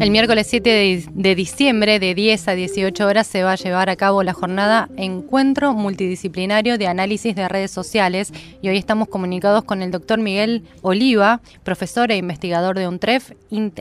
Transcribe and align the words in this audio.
El 0.04 0.12
miércoles 0.12 0.48
7 0.48 1.08
de, 1.14 1.36
diciembre 1.36 1.98
de 1.98 2.14
10 2.14 2.50
a 2.50 2.56
18 2.56 3.08
horas 3.08 3.26
se 3.26 3.42
va 3.42 3.54
a 3.54 3.56
llevar 3.56 3.90
a 3.90 3.96
cabo 3.96 4.22
la 4.22 4.34
jornada 4.34 4.90
Encuentro 4.98 5.72
Multidisciplinario 5.72 6.78
de 6.78 6.88
Análisis 6.88 7.34
de 7.38 7.48
Redes 7.48 7.72
Sociales 7.72 8.34
y 8.62 8.68
hoy 8.68 8.78
estamos 8.78 9.08
comunicados 9.08 9.64
con 9.64 9.82
el 9.82 9.92
doctor 9.92 10.20
Miguel 10.20 10.64
Oliva, 10.82 11.40
profesor 11.64 12.12
e 12.12 12.18
investigador 12.18 12.78
de 12.78 12.90
UNTREF 12.90 13.32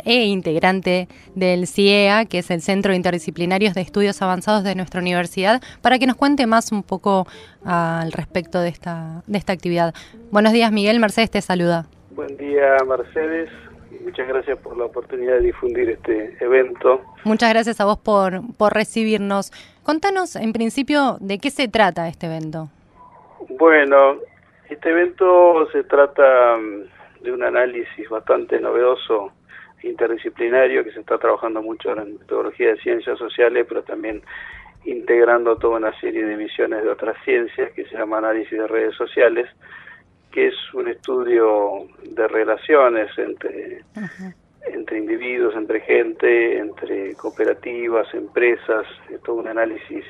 e 0.05 0.27
integrante 0.27 1.09
del 1.35 1.67
CIEA, 1.67 2.27
que 2.27 2.39
es 2.39 2.53
el 2.53 2.63
Centro 2.63 2.95
Interdisciplinario 2.95 3.73
de 3.73 3.81
Estudios 3.81 4.23
Avanzados 4.23 4.63
de 4.63 4.77
nuestra 4.77 5.01
universidad, 5.01 5.61
para 5.81 5.99
que 5.99 6.07
nos 6.07 6.15
cuente 6.15 6.47
más 6.47 6.71
un 6.71 6.85
poco 6.85 7.27
al 7.65 8.13
respecto 8.13 8.61
de 8.61 8.69
esta, 8.69 9.25
de 9.27 9.39
esta 9.39 9.55
actividad. 9.55 9.93
Buenos 10.31 10.53
días 10.53 10.71
Miguel, 10.71 11.01
Mercedes 11.01 11.33
te 11.33 11.41
saluda. 11.41 11.87
Buen 12.15 12.37
día 12.37 12.77
Mercedes, 12.87 13.49
muchas 14.03 14.29
gracias 14.29 14.59
por 14.59 14.77
la 14.77 14.85
oportunidad 14.85 15.35
de 15.35 15.43
difundir 15.43 15.91
este 15.91 16.37
evento. 16.41 17.03
Muchas 17.25 17.51
gracias 17.51 17.81
a 17.81 17.85
vos 17.85 17.99
por, 17.99 18.41
por 18.57 18.73
recibirnos. 18.75 19.53
Contanos, 19.83 20.37
en 20.37 20.53
principio, 20.53 21.17
de 21.21 21.39
qué 21.39 21.51
se 21.51 21.69
trata 21.69 22.09
este 22.09 22.27
evento. 22.27 22.69
Bueno, 23.59 24.19
este 24.69 24.91
evento 24.91 25.69
se 25.73 25.85
trata 25.85 26.57
mm, 26.57 27.25
de 27.25 27.33
un 27.33 27.43
análisis 27.43 28.09
bastante 28.09 28.61
novedoso, 28.61 29.33
interdisciplinario, 29.83 30.85
que 30.85 30.93
se 30.93 31.01
está 31.01 31.19
trabajando 31.19 31.61
mucho 31.63 31.91
en 31.93 32.19
metodología 32.19 32.69
de 32.69 32.77
ciencias 32.79 33.19
sociales, 33.19 33.67
pero 33.69 33.83
también 33.83 34.23
integrando 34.85 35.57
toda 35.57 35.77
una 35.77 35.99
serie 36.01 36.25
de 36.25 36.37
misiones 36.37 36.83
de 36.83 36.91
otras 36.91 37.17
ciencias 37.25 37.73
que 37.73 37.85
se 37.85 37.97
llama 37.97 38.19
análisis 38.19 38.59
de 38.59 38.67
redes 38.67 38.95
sociales 38.97 39.49
que 40.33 40.49
es 40.49 40.75
un 40.75 40.89
estudio 40.89 41.87
de 42.03 42.27
relaciones 42.29 43.11
entre, 43.19 43.83
entre 44.67 44.99
individuos, 44.99 45.55
entre 45.55 45.81
gente, 45.81 46.59
entre 46.59 47.15
cooperativas, 47.15 48.13
empresas, 48.15 48.87
es 49.11 49.23
todo 49.23 49.37
un 49.37 49.49
análisis 49.49 50.05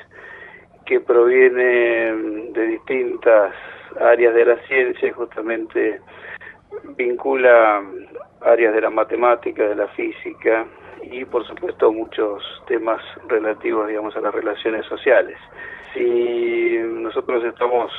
que 0.87 1.01
proviene 1.01 2.15
de 2.53 2.67
distintas 2.67 3.55
áreas 4.01 4.35
de 4.35 4.45
la 4.45 4.57
ciencia 4.67 5.09
y 5.09 5.13
justamente 5.13 6.01
vincula 6.97 7.83
áreas 8.41 8.75
de 8.75 8.81
la 8.81 8.91
matemática, 8.91 9.69
de 9.69 9.75
la 9.75 9.89
física 9.89 10.67
y 11.03 11.25
por 11.25 11.47
supuesto 11.47 11.93
muchos 11.93 12.43
temas 12.67 13.03
relativos 13.29 13.89
digamos 13.89 14.17
a 14.17 14.21
las 14.21 14.35
relaciones 14.35 14.87
sociales. 14.87 15.37
Si 15.95 16.79
nosotros 16.83 17.45
estamos 17.45 17.91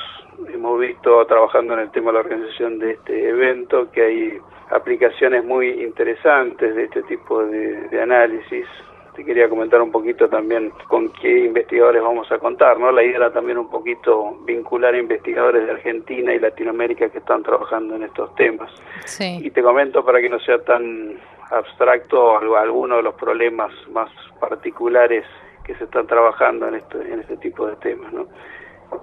hemos 0.52 0.80
visto 0.80 1.24
trabajando 1.26 1.74
en 1.74 1.80
el 1.80 1.90
tema 1.90 2.08
de 2.08 2.14
la 2.14 2.20
organización 2.20 2.78
de 2.78 2.92
este 2.92 3.28
evento 3.28 3.90
que 3.90 4.02
hay 4.02 4.38
aplicaciones 4.70 5.44
muy 5.44 5.68
interesantes 5.82 6.74
de 6.74 6.84
este 6.84 7.02
tipo 7.04 7.44
de, 7.44 8.00
análisis. 8.00 8.66
Te 9.14 9.24
quería 9.24 9.48
comentar 9.48 9.80
un 9.80 9.92
poquito 9.92 10.28
también 10.28 10.72
con 10.88 11.12
qué 11.12 11.44
investigadores 11.44 12.02
vamos 12.02 12.30
a 12.32 12.38
contar, 12.38 12.80
¿no? 12.80 12.90
La 12.90 13.04
idea 13.04 13.16
era 13.16 13.32
también 13.32 13.58
un 13.58 13.70
poquito 13.70 14.38
vincular 14.44 14.94
a 14.94 14.98
investigadores 14.98 15.64
de 15.66 15.70
Argentina 15.70 16.34
y 16.34 16.40
Latinoamérica 16.40 17.08
que 17.08 17.18
están 17.18 17.44
trabajando 17.44 17.94
en 17.94 18.02
estos 18.02 18.34
temas. 18.34 18.72
Sí. 19.04 19.38
Y 19.40 19.50
te 19.50 19.62
comento 19.62 20.04
para 20.04 20.20
que 20.20 20.28
no 20.28 20.40
sea 20.40 20.58
tan 20.64 21.16
abstracto 21.50 22.36
algunos 22.56 22.98
de 22.98 23.02
los 23.04 23.14
problemas 23.14 23.72
más 23.92 24.10
particulares 24.40 25.24
que 25.64 25.74
se 25.76 25.84
están 25.84 26.06
trabajando 26.06 26.68
en 26.68 26.76
este, 26.76 26.98
en 27.12 27.20
este 27.20 27.36
tipo 27.38 27.66
de 27.66 27.76
temas, 27.76 28.12
¿no? 28.12 28.26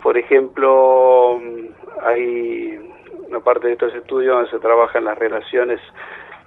Por 0.01 0.17
ejemplo, 0.17 1.39
hay 2.03 2.79
una 3.27 3.39
parte 3.39 3.67
de 3.67 3.73
estos 3.73 3.93
estudios 3.95 4.35
donde 4.35 4.51
se 4.51 4.59
trabaja 4.59 4.99
en 4.99 5.05
las 5.05 5.17
relaciones 5.17 5.79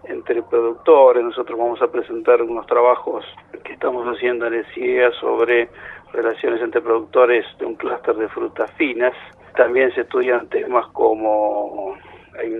entre 0.04 0.42
productores. 0.42 1.22
Nosotros 1.22 1.58
vamos 1.58 1.82
a 1.82 1.88
presentar 1.88 2.42
unos 2.42 2.66
trabajos 2.66 3.24
que 3.64 3.72
estamos 3.72 4.06
haciendo 4.06 4.46
en 4.46 4.54
el 4.54 4.66
CIEA 4.74 5.10
sobre 5.20 5.68
relaciones 6.12 6.62
entre 6.62 6.80
productores 6.80 7.44
de 7.58 7.66
un 7.66 7.74
clúster 7.74 8.14
de 8.16 8.28
frutas 8.28 8.70
finas. 8.72 9.12
También 9.56 9.92
se 9.94 10.02
estudian 10.02 10.48
temas 10.48 10.86
como 10.88 11.96
hay 12.38 12.52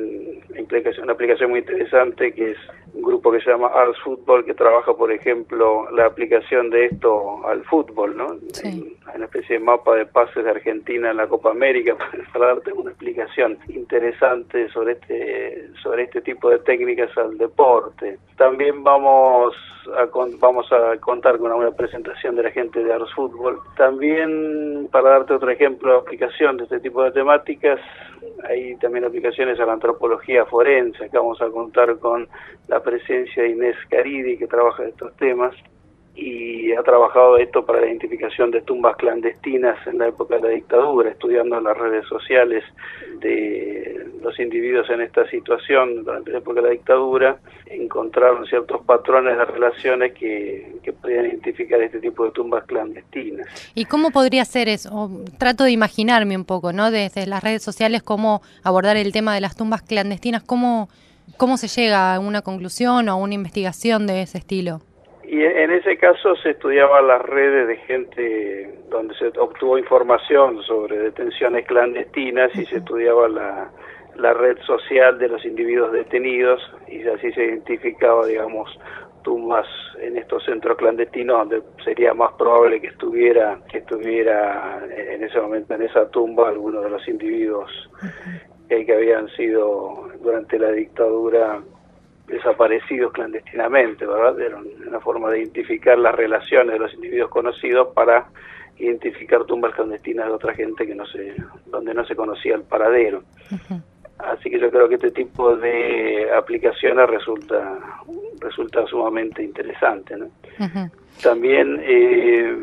una 1.02 1.12
aplicación 1.12 1.50
muy 1.50 1.60
interesante 1.60 2.32
que 2.32 2.52
es 2.52 2.58
un 2.94 3.02
grupo 3.02 3.32
que 3.32 3.40
se 3.40 3.50
llama 3.50 3.68
Arts 3.68 3.98
Football 4.02 4.44
que 4.44 4.54
trabaja, 4.54 4.94
por 4.94 5.10
ejemplo, 5.12 5.90
la 5.90 6.06
aplicación 6.06 6.70
de 6.70 6.86
esto 6.86 7.44
al 7.46 7.64
fútbol, 7.64 8.16
¿no? 8.16 8.36
Sí. 8.52 8.96
Hay 9.06 9.16
una 9.16 9.24
especie 9.26 9.58
de 9.58 9.64
mapa 9.64 9.96
de 9.96 10.06
pases 10.06 10.44
de 10.44 10.50
Argentina 10.50 11.10
en 11.10 11.16
la 11.16 11.26
Copa 11.26 11.50
América 11.50 11.96
para 12.32 12.46
darte 12.46 12.72
una 12.72 12.90
explicación 12.90 13.58
interesante 13.68 14.68
sobre 14.70 14.92
este 14.92 15.70
sobre 15.82 16.04
este 16.04 16.20
tipo 16.20 16.50
de 16.50 16.58
técnicas 16.60 17.16
al 17.18 17.36
deporte. 17.36 18.18
También 18.36 18.84
vamos 18.84 19.54
a 19.96 20.08
vamos 20.38 20.66
a 20.72 20.96
contar 20.98 21.38
con 21.38 21.52
una 21.52 21.70
presentación 21.72 22.36
de 22.36 22.44
la 22.44 22.50
gente 22.50 22.82
de 22.82 22.92
Arts 22.92 23.12
Football. 23.14 23.58
También 23.76 24.88
para 24.90 25.10
darte 25.10 25.34
otro 25.34 25.50
ejemplo 25.50 25.92
de 25.92 25.98
aplicación 25.98 26.56
de 26.56 26.64
este 26.64 26.80
tipo 26.80 27.02
de 27.02 27.10
temáticas, 27.10 27.80
hay 28.48 28.76
también 28.76 29.04
aplicaciones 29.04 29.58
a 29.60 29.66
la 29.66 29.74
antropología 29.74 30.44
forense, 30.46 31.08
que 31.10 31.18
vamos 31.18 31.40
a 31.40 31.50
contar 31.50 31.98
con 31.98 32.28
la 32.68 32.80
presencia 32.82 33.42
de 33.42 33.50
Inés 33.50 33.76
Caridi, 33.88 34.36
que 34.36 34.46
trabaja 34.46 34.84
estos 34.84 35.14
temas, 35.16 35.54
y 36.14 36.72
ha 36.72 36.82
trabajado 36.82 37.38
esto 37.38 37.64
para 37.66 37.80
la 37.80 37.86
identificación 37.86 38.50
de 38.50 38.62
tumbas 38.62 38.96
clandestinas 38.96 39.84
en 39.86 39.98
la 39.98 40.08
época 40.08 40.36
de 40.36 40.42
la 40.42 40.48
dictadura, 40.50 41.10
estudiando 41.10 41.60
las 41.60 41.76
redes 41.76 42.06
sociales 42.06 42.62
de 43.20 44.06
los 44.22 44.38
individuos 44.38 44.88
en 44.90 45.00
esta 45.00 45.28
situación 45.28 46.04
durante 46.04 46.30
la 46.30 46.38
época 46.38 46.60
de 46.60 46.68
la 46.68 46.72
dictadura, 46.72 47.38
encontraron 47.66 48.46
ciertos 48.46 48.82
patrones 48.84 49.36
de 49.36 49.44
relaciones 49.44 50.12
que, 50.14 50.76
que 50.82 50.92
podían 50.92 51.26
identificar 51.26 51.82
este 51.82 51.98
tipo 51.98 52.24
de 52.24 52.30
tumbas 52.30 52.64
clandestinas. 52.64 53.46
¿Y 53.74 53.84
cómo 53.86 54.10
podría 54.10 54.44
ser 54.44 54.68
eso? 54.68 55.10
Trato 55.38 55.64
de 55.64 55.72
imaginarme 55.72 56.36
un 56.36 56.44
poco, 56.44 56.72
¿no? 56.72 56.90
Desde 56.90 57.26
las 57.26 57.42
redes 57.42 57.62
sociales, 57.62 58.02
cómo 58.02 58.40
abordar 58.62 58.96
el 58.96 59.12
tema 59.12 59.34
de 59.34 59.40
las 59.40 59.56
tumbas 59.56 59.82
clandestinas, 59.82 60.42
cómo, 60.44 60.88
cómo 61.36 61.56
se 61.56 61.68
llega 61.68 62.14
a 62.14 62.20
una 62.20 62.42
conclusión 62.42 63.08
o 63.08 63.12
a 63.12 63.16
una 63.16 63.34
investigación 63.34 64.06
de 64.06 64.22
ese 64.22 64.38
estilo. 64.38 64.80
Y 65.26 65.42
en 65.42 65.70
ese 65.70 65.96
caso 65.96 66.36
se 66.36 66.50
estudiaban 66.50 67.08
las 67.08 67.22
redes 67.22 67.66
de 67.66 67.76
gente 67.78 68.78
donde 68.90 69.14
se 69.14 69.28
obtuvo 69.38 69.78
información 69.78 70.62
sobre 70.62 70.98
detenciones 70.98 71.66
clandestinas 71.66 72.54
y 72.54 72.66
se 72.66 72.76
estudiaba 72.76 73.28
la, 73.28 73.70
la 74.16 74.34
red 74.34 74.58
social 74.66 75.18
de 75.18 75.28
los 75.28 75.44
individuos 75.44 75.92
detenidos 75.92 76.60
y 76.88 77.06
así 77.08 77.32
se 77.32 77.44
identificaba, 77.44 78.26
digamos, 78.26 78.78
tumbas 79.22 79.66
en 80.00 80.18
estos 80.18 80.44
centros 80.44 80.76
clandestinos 80.76 81.38
donde 81.38 81.62
sería 81.82 82.12
más 82.12 82.32
probable 82.34 82.80
que 82.80 82.88
estuviera 82.88 83.58
que 83.70 83.78
estuviera 83.78 84.84
en 84.94 85.24
ese 85.24 85.40
momento 85.40 85.74
en 85.74 85.82
esa 85.82 86.10
tumba 86.10 86.50
alguno 86.50 86.82
de 86.82 86.90
los 86.90 87.08
individuos 87.08 87.70
que 88.68 88.92
habían 88.92 89.28
sido 89.30 90.08
durante 90.20 90.58
la 90.58 90.70
dictadura 90.72 91.62
desaparecidos 92.26 93.12
clandestinamente, 93.12 94.06
¿verdad? 94.06 94.40
Era 94.40 94.58
una 94.86 95.00
forma 95.00 95.30
de 95.30 95.40
identificar 95.40 95.98
las 95.98 96.14
relaciones 96.14 96.72
de 96.72 96.78
los 96.78 96.94
individuos 96.94 97.30
conocidos 97.30 97.88
para 97.94 98.26
identificar 98.78 99.44
tumbas 99.44 99.74
clandestinas 99.74 100.26
de 100.26 100.32
otra 100.32 100.54
gente 100.54 100.86
que 100.86 100.94
no 100.94 101.06
se, 101.06 101.34
donde 101.66 101.94
no 101.94 102.04
se 102.04 102.16
conocía 102.16 102.54
el 102.56 102.62
paradero. 102.62 103.22
Así 104.18 104.48
que 104.48 104.58
yo 104.58 104.70
creo 104.70 104.88
que 104.88 104.94
este 104.94 105.10
tipo 105.10 105.56
de 105.56 106.30
aplicaciones 106.32 107.08
resulta 107.08 107.78
resulta 108.40 108.86
sumamente 108.86 109.42
interesante, 109.42 110.16
¿no? 110.16 110.28
También 111.22 111.80
eh, 111.82 112.54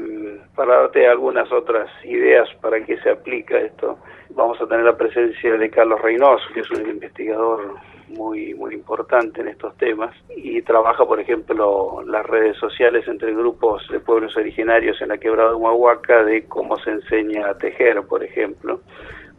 para 0.62 0.82
darte 0.82 1.08
algunas 1.08 1.52
otras 1.52 1.90
ideas 2.04 2.48
para 2.62 2.86
qué 2.86 2.96
se 2.98 3.10
aplica 3.10 3.58
esto, 3.58 3.98
vamos 4.30 4.62
a 4.62 4.68
tener 4.68 4.86
la 4.86 4.96
presencia 4.96 5.58
de 5.58 5.72
Carlos 5.72 6.00
Reynoso, 6.00 6.44
que 6.54 6.60
es 6.60 6.70
un 6.70 6.88
investigador 6.88 7.78
muy 8.10 8.54
muy 8.54 8.76
importante 8.76 9.42
en 9.42 9.48
estos 9.48 9.76
temas 9.78 10.14
y 10.36 10.62
trabaja 10.62 11.04
por 11.04 11.20
ejemplo 11.20 12.04
las 12.06 12.24
redes 12.28 12.58
sociales 12.58 13.08
entre 13.08 13.34
grupos 13.34 13.88
de 13.90 14.02
pueblos 14.02 14.38
originarios 14.38 15.02
en 15.02 15.08
la 15.08 15.18
quebrada 15.18 15.50
de 15.50 15.56
Humahuaca 15.56 16.24
de 16.26 16.46
cómo 16.46 16.78
se 16.80 16.92
enseña 16.92 17.48
a 17.48 17.58
tejer 17.58 18.04
por 18.04 18.22
ejemplo 18.24 18.82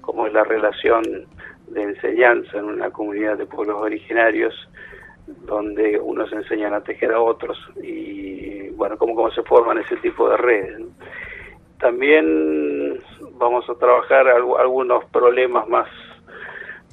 cómo 0.01 0.27
es 0.27 0.33
la 0.33 0.43
relación 0.43 1.03
de 1.69 1.83
enseñanza 1.83 2.59
en 2.59 2.65
una 2.65 2.91
comunidad 2.91 3.37
de 3.37 3.47
pueblos 3.47 3.77
originarios 3.81 4.55
donde 5.27 5.99
unos 5.99 6.33
enseñan 6.33 6.75
a 6.75 6.83
tejer 6.83 7.13
a 7.13 7.21
otros 7.21 7.59
y 7.83 8.69
bueno 8.71 8.97
cómo, 8.99 9.15
cómo 9.15 9.31
se 9.31 9.43
forman 9.43 9.79
ese 9.79 9.97
tipo 9.99 10.29
de 10.29 10.37
redes 10.37 10.83
también 11.83 13.03
vamos 13.33 13.69
a 13.69 13.75
trabajar 13.75 14.29
algunos 14.29 15.05
problemas 15.07 15.69
más 15.69 15.89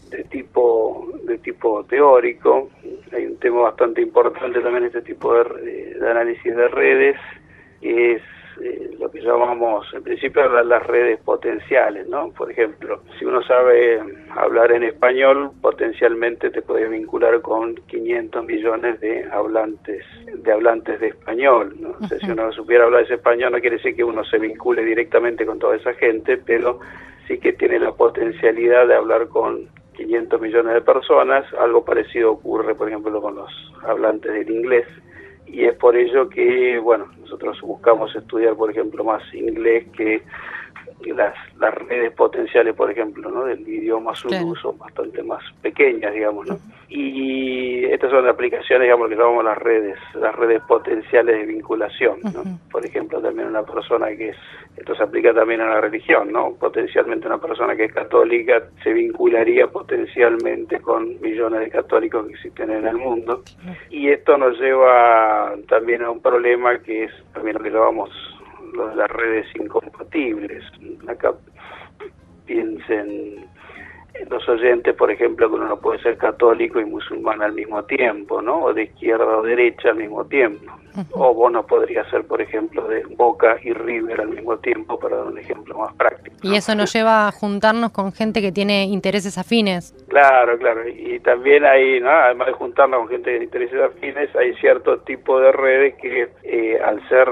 de 0.10 0.24
tipo 0.24 1.08
de 1.26 1.38
tipo 1.38 1.84
teórico. 1.84 2.72
Hay 3.14 3.28
un 3.28 3.38
tema 3.38 3.62
bastante 3.62 4.02
importante 4.02 4.60
también 4.60 4.86
este 4.86 5.04
tipo 5.04 5.32
de, 5.36 5.96
análisis 6.10 6.56
de 6.56 6.68
redes 6.70 7.18
que 7.80 8.14
es 8.14 8.22
eh, 8.62 8.92
lo 9.00 9.10
que 9.10 9.22
llamamos, 9.22 9.88
en 9.94 10.04
principio, 10.04 10.48
las 10.64 10.86
redes 10.86 11.20
potenciales, 11.22 12.08
¿no? 12.08 12.32
Por 12.32 12.52
ejemplo, 12.52 13.02
si 13.18 13.26
uno 13.26 13.42
sabe 13.44 14.00
hablar 14.32 14.72
en 14.72 14.84
español, 14.84 15.52
potencialmente 15.62 16.50
te 16.50 16.62
puede 16.62 16.88
vincular 16.88 17.42
con 17.42 17.76
500 17.76 18.46
millones 18.46 19.00
de 19.00 19.26
hablantes 19.32 20.06
de 20.34 20.52
hablantes 20.52 21.00
de 21.00 21.08
español, 21.08 21.76
¿no? 21.80 21.96
O 22.00 22.08
sea, 22.08 22.18
si 22.20 22.30
uno 22.30 22.52
supiera 22.52 22.86
hablar 22.86 23.04
ese 23.04 23.16
español, 23.16 23.52
no 23.52 23.60
quiere 23.60 23.78
decir 23.78 23.96
que 23.96 24.04
uno 24.04 24.24
se 24.24 24.38
vincule 24.38 24.84
directamente 24.84 25.46
con 25.46 25.60
toda 25.60 25.76
esa 25.76 25.94
gente, 25.94 26.38
pero 26.38 26.80
sí 27.28 27.40
que 27.40 27.54
tiene 27.54 27.80
la 27.80 27.92
potencialidad 27.92 28.88
de 28.88 28.96
hablar 28.96 29.28
con 29.28 29.68
500 29.94 30.42
millones 30.42 30.74
de 30.74 30.82
personas. 30.82 31.46
Algo 31.54 31.84
parecido 31.84 32.32
ocurre, 32.32 32.76
por 32.76 32.88
ejemplo, 32.88 33.22
con 33.22 33.36
los 33.36 33.52
hablantes 33.84 34.34
del 34.34 34.50
inglés 34.50 34.86
y 35.52 35.66
es 35.66 35.76
por 35.76 35.96
ello 35.96 36.30
que, 36.30 36.80
bueno, 36.80 37.08
nosotros 37.20 37.60
buscamos 37.62 38.16
estudiar, 38.16 38.56
por 38.56 38.72
ejemplo, 38.72 39.04
más 39.04 39.22
inglés 39.34 39.88
que 39.96 40.22
las, 41.06 41.34
las 41.58 41.74
redes 41.74 42.12
potenciales, 42.14 42.76
por 42.76 42.92
ejemplo, 42.92 43.30
¿no? 43.30 43.46
del 43.46 43.68
idioma 43.68 44.16
zulu 44.16 44.56
son 44.56 44.78
bastante 44.78 45.24
más 45.24 45.44
pequeñas, 45.62 46.14
digamos, 46.14 46.48
¿no? 46.48 46.58
Y 46.90 47.86
estas 47.86 48.10
son 48.10 48.28
aplicaciones, 48.28 48.86
digamos, 48.86 49.10
que 49.10 49.16
llamamos 49.16 49.46
las 49.46 49.58
redes, 49.58 49.98
las 50.16 50.36
redes 50.36 50.62
potenciales 50.68 51.38
de 51.38 51.46
vinculación, 51.46 52.20
¿no? 52.34 52.44
Por 52.72 52.86
ejemplo, 52.86 53.22
también 53.22 53.48
una 53.48 53.64
persona 53.64 54.08
que 54.08 54.30
es, 54.30 54.38
esto 54.76 54.96
se 54.96 55.04
aplica 55.04 55.34
también 55.34 55.62
a 55.62 55.70
la 55.70 55.82
religión, 55.82 56.32
¿no? 56.32 56.54
Potencialmente 56.60 57.28
una 57.28 57.38
persona 57.38 57.76
que 57.76 57.86
es 57.86 57.94
católica 57.94 58.64
se 58.84 58.92
vincularía 58.92 59.68
potencialmente 59.68 60.80
con 60.82 61.22
millones 61.22 61.60
de 61.62 61.70
católicos 61.70 62.26
que 62.26 62.34
existen 62.34 62.72
en 62.72 62.88
el 62.88 62.98
mundo. 62.98 63.44
Y 63.90 64.10
esto 64.10 64.38
nos 64.38 64.60
lleva 64.60 65.54
también 65.68 66.02
a 66.02 66.10
un 66.10 66.22
problema 66.22 66.80
que 66.80 67.04
es 67.04 67.12
también 67.34 67.58
lo 67.58 67.64
que 67.64 67.70
llamamos 67.70 68.10
las 68.74 69.10
redes 69.12 69.48
incompatibles. 69.56 70.64
Acá 71.08 71.34
piensen 72.46 73.48
los 74.30 74.48
oyentes, 74.50 74.96
por 74.96 75.12
ejemplo, 75.12 75.50
que 75.50 75.56
uno 75.56 75.68
no 75.68 75.80
puede 75.80 76.02
ser 76.02 76.18
católico 76.18 76.80
y 76.80 76.86
musulmán 76.86 77.42
al 77.42 77.54
mismo 77.54 77.84
tiempo, 77.84 78.42
¿no? 78.42 78.64
O 78.64 78.74
de 78.74 78.84
izquierda 78.84 79.26
o 79.26 79.44
derecha 79.44 79.90
al 79.90 79.98
mismo 79.98 80.26
tiempo. 80.26 80.72
O 81.12 81.34
vos 81.34 81.52
no 81.52 81.66
podrías 81.66 82.10
ser, 82.10 82.26
por 82.26 82.42
ejemplo, 82.42 82.88
de 82.88 83.04
Boca 83.16 83.58
y 83.64 83.74
River 83.74 84.22
al 84.22 84.30
mismo 84.30 84.58
tiempo, 84.58 85.00
para 85.00 85.18
dar 85.18 85.28
un 85.28 85.38
ejemplo 85.38 85.78
más 85.78 85.94
práctico. 85.96 86.36
Y 86.42 86.56
eso 86.56 86.76
nos 86.76 86.94
lleva 86.94 87.28
a 87.28 87.32
juntarnos 87.32 87.92
con 87.92 88.12
gente 88.12 88.42
que 88.42 88.52
tiene 88.52 88.86
intereses 88.86 89.38
afines. 89.38 89.94
Claro, 90.08 90.58
claro. 90.58 90.88
Y 90.88 91.20
también 91.20 91.66
hay, 91.66 92.00
¿no? 92.00 92.10
además 92.10 92.48
de 92.48 92.54
juntarnos 92.54 93.02
con 93.02 93.10
gente 93.10 93.32
de 93.32 93.44
intereses 93.44 93.82
afines, 93.82 94.36
hay 94.36 94.54
cierto 94.56 95.00
tipo 95.00 95.40
de 95.40 95.52
redes 95.52 95.96
que 95.96 96.30
eh, 96.44 96.80
al 96.84 97.08
ser 97.10 97.28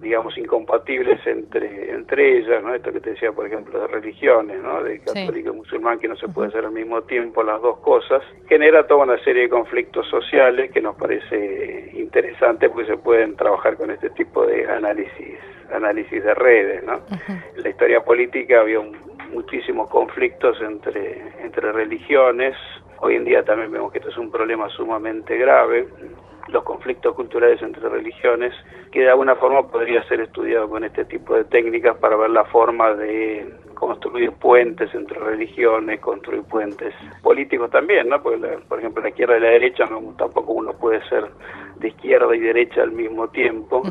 digamos, 0.00 0.36
incompatibles 0.38 1.24
entre, 1.26 1.92
entre 1.92 2.38
ellas, 2.38 2.62
¿no? 2.62 2.74
Esto 2.74 2.92
que 2.92 3.00
te 3.00 3.10
decía, 3.10 3.32
por 3.32 3.46
ejemplo, 3.46 3.80
de 3.80 3.86
religiones, 3.86 4.60
¿no? 4.62 4.82
De 4.82 5.00
católico 5.00 5.52
y 5.52 5.56
musulmán, 5.56 5.98
que 5.98 6.08
no 6.08 6.16
se 6.16 6.28
puede 6.28 6.48
hacer 6.48 6.64
al 6.64 6.72
mismo 6.72 7.02
tiempo 7.02 7.42
las 7.42 7.60
dos 7.60 7.78
cosas, 7.80 8.22
genera 8.48 8.86
toda 8.86 9.04
una 9.04 9.22
serie 9.22 9.42
de 9.42 9.48
conflictos 9.48 10.08
sociales 10.08 10.70
que 10.72 10.80
nos 10.80 10.96
parece 10.96 11.90
interesante 11.94 12.68
porque 12.70 12.86
se 12.86 12.96
pueden 13.02 13.36
trabajar 13.36 13.76
con 13.76 13.90
este 13.90 14.10
tipo 14.10 14.46
de 14.46 14.68
análisis, 14.70 15.38
análisis 15.72 16.22
de 16.22 16.34
redes, 16.34 16.82
¿no? 16.84 17.00
En 17.28 17.62
la 17.62 17.68
historia 17.68 18.00
política 18.02 18.60
había 18.60 18.80
muchísimos 19.32 19.88
conflictos 19.88 20.60
entre, 20.60 21.22
entre 21.42 21.72
religiones, 21.72 22.56
Hoy 23.02 23.14
en 23.14 23.24
día 23.24 23.42
también 23.42 23.72
vemos 23.72 23.92
que 23.92 23.98
esto 23.98 24.10
es 24.10 24.18
un 24.18 24.30
problema 24.30 24.68
sumamente 24.68 25.38
grave 25.38 25.88
los 26.48 26.64
conflictos 26.64 27.14
culturales 27.14 27.62
entre 27.62 27.88
religiones, 27.88 28.52
que 28.90 29.00
de 29.00 29.10
alguna 29.10 29.36
forma 29.36 29.68
podría 29.68 30.02
ser 30.08 30.20
estudiado 30.20 30.68
con 30.68 30.84
este 30.84 31.04
tipo 31.04 31.34
de 31.34 31.44
técnicas 31.44 31.96
para 31.98 32.16
ver 32.16 32.30
la 32.30 32.44
forma 32.44 32.92
de 32.94 33.54
construir 33.74 34.32
puentes 34.32 34.92
entre 34.94 35.18
religiones, 35.18 36.00
construir 36.00 36.42
puentes 36.42 36.92
políticos 37.22 37.70
también, 37.70 38.08
¿no? 38.08 38.20
Porque, 38.22 38.58
por 38.68 38.78
ejemplo, 38.78 39.02
la 39.02 39.10
izquierda 39.10 39.38
y 39.38 39.40
la 39.40 39.50
derecha 39.50 39.84
no, 39.86 40.00
tampoco 40.18 40.52
uno 40.52 40.72
puede 40.72 41.00
ser 41.08 41.24
de 41.80 41.88
izquierda 41.88 42.34
y 42.36 42.40
derecha 42.40 42.82
al 42.82 42.92
mismo 42.92 43.28
tiempo, 43.28 43.82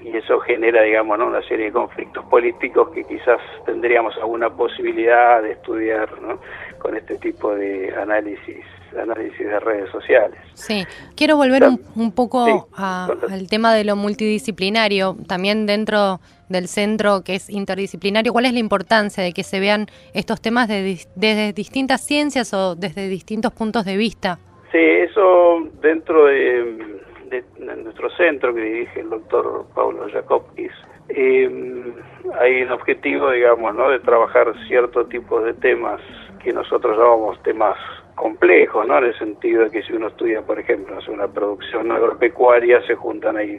y 0.00 0.16
eso 0.16 0.38
genera, 0.40 0.82
digamos, 0.82 1.18
¿no? 1.18 1.26
una 1.26 1.42
serie 1.42 1.66
de 1.66 1.72
conflictos 1.72 2.24
políticos 2.26 2.90
que 2.94 3.04
quizás 3.04 3.40
tendríamos 3.64 4.16
alguna 4.18 4.50
posibilidad 4.50 5.42
de 5.42 5.52
estudiar, 5.52 6.20
¿no? 6.20 6.38
Con 6.78 6.96
este 6.96 7.16
tipo 7.18 7.54
de 7.54 7.94
análisis 7.96 8.64
análisis 8.96 9.38
de 9.38 9.60
redes 9.60 9.90
sociales. 9.90 10.38
Sí, 10.54 10.86
quiero 11.14 11.36
volver 11.36 11.62
un, 11.94 12.12
poco 12.12 12.68
al 12.74 13.48
tema 13.48 13.74
de 13.74 13.84
lo 13.84 13.96
multidisciplinario, 13.96 15.16
también 15.26 15.66
dentro 15.66 16.20
del 16.48 16.68
centro 16.68 17.22
que 17.22 17.34
es 17.34 17.50
interdisciplinario, 17.50 18.32
¿cuál 18.32 18.46
es 18.46 18.54
la 18.54 18.58
importancia 18.60 19.22
de 19.22 19.32
que 19.32 19.42
se 19.42 19.60
vean 19.60 19.86
estos 20.14 20.40
temas 20.40 20.68
desde 20.68 21.52
distintas 21.52 22.00
ciencias 22.00 22.54
o 22.54 22.74
desde 22.74 23.08
distintos 23.08 23.52
puntos 23.52 23.84
de 23.84 23.96
vista? 23.96 24.38
Sí, 24.72 24.78
eso 24.78 25.68
dentro 25.80 26.26
de, 26.26 27.00
nuestro 27.82 28.10
centro 28.10 28.54
que 28.54 28.60
dirige 28.60 29.00
el 29.00 29.10
doctor 29.10 29.66
Pablo 29.74 30.08
Jacobkis, 30.12 30.72
eh, 31.08 31.92
hay 32.40 32.62
un 32.62 32.72
objetivo, 32.72 33.30
digamos, 33.30 33.74
¿no? 33.74 33.90
de 33.90 34.00
trabajar 34.00 34.52
cierto 34.66 35.06
tipo 35.06 35.40
de 35.40 35.54
temas 35.54 36.00
que 36.42 36.52
nosotros 36.52 36.96
llamamos 36.96 37.42
temas 37.42 37.76
complejos, 38.14 38.86
¿no? 38.86 38.98
En 38.98 39.04
el 39.04 39.18
sentido 39.18 39.64
de 39.64 39.70
que 39.70 39.82
si 39.82 39.92
uno 39.92 40.08
estudia, 40.08 40.42
por 40.42 40.58
ejemplo, 40.58 40.98
una 41.08 41.28
producción 41.28 41.90
agropecuaria, 41.92 42.82
se 42.86 42.94
juntan 42.94 43.36
ahí 43.36 43.58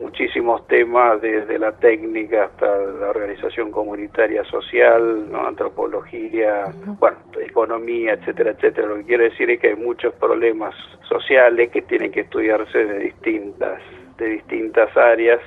muchísimos 0.00 0.66
temas, 0.66 1.20
desde 1.20 1.58
la 1.58 1.72
técnica 1.72 2.44
hasta 2.44 2.66
la 2.66 3.10
organización 3.10 3.70
comunitaria 3.70 4.44
social, 4.44 5.30
¿no? 5.30 5.46
antropología, 5.46 6.72
bueno, 6.98 7.18
economía, 7.40 8.14
etcétera, 8.14 8.52
etcétera. 8.52 8.88
Lo 8.88 8.96
que 8.96 9.04
quiere 9.04 9.24
decir 9.24 9.50
es 9.50 9.60
que 9.60 9.68
hay 9.68 9.76
muchos 9.76 10.14
problemas 10.14 10.74
sociales 11.08 11.70
que 11.70 11.82
tienen 11.82 12.10
que 12.10 12.20
estudiarse 12.20 12.84
de 12.84 12.98
distintas, 12.98 13.80
de 14.18 14.26
distintas 14.26 14.96
áreas 14.96 15.40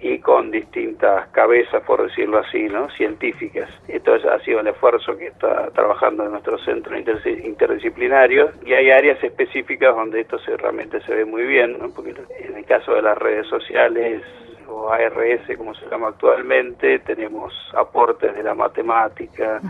y 0.00 0.18
con 0.18 0.50
distintas 0.50 1.28
cabezas, 1.28 1.82
por 1.84 2.02
decirlo 2.02 2.38
así, 2.38 2.64
¿no? 2.68 2.88
científicas. 2.90 3.68
Entonces 3.88 4.30
ha 4.30 4.38
sido 4.40 4.60
el 4.60 4.66
esfuerzo 4.68 5.16
que 5.16 5.28
está 5.28 5.70
trabajando 5.70 6.24
en 6.24 6.32
nuestro 6.32 6.58
centro 6.58 6.96
interdisciplinario 6.96 8.50
y 8.64 8.74
hay 8.74 8.90
áreas 8.90 9.22
específicas 9.22 9.94
donde 9.94 10.20
esto 10.20 10.38
se, 10.40 10.56
realmente 10.56 11.00
se 11.02 11.14
ve 11.14 11.24
muy 11.24 11.44
bien, 11.44 11.78
¿no? 11.78 11.90
porque 11.90 12.14
en 12.40 12.56
el 12.56 12.64
caso 12.64 12.94
de 12.94 13.02
las 13.02 13.16
redes 13.16 13.46
sociales 13.46 14.22
o 14.68 14.90
ARS 14.90 15.56
como 15.56 15.74
se 15.74 15.88
llama 15.88 16.08
actualmente, 16.08 16.98
tenemos 17.00 17.54
aportes 17.74 18.34
de 18.34 18.42
la 18.42 18.54
matemática, 18.54 19.60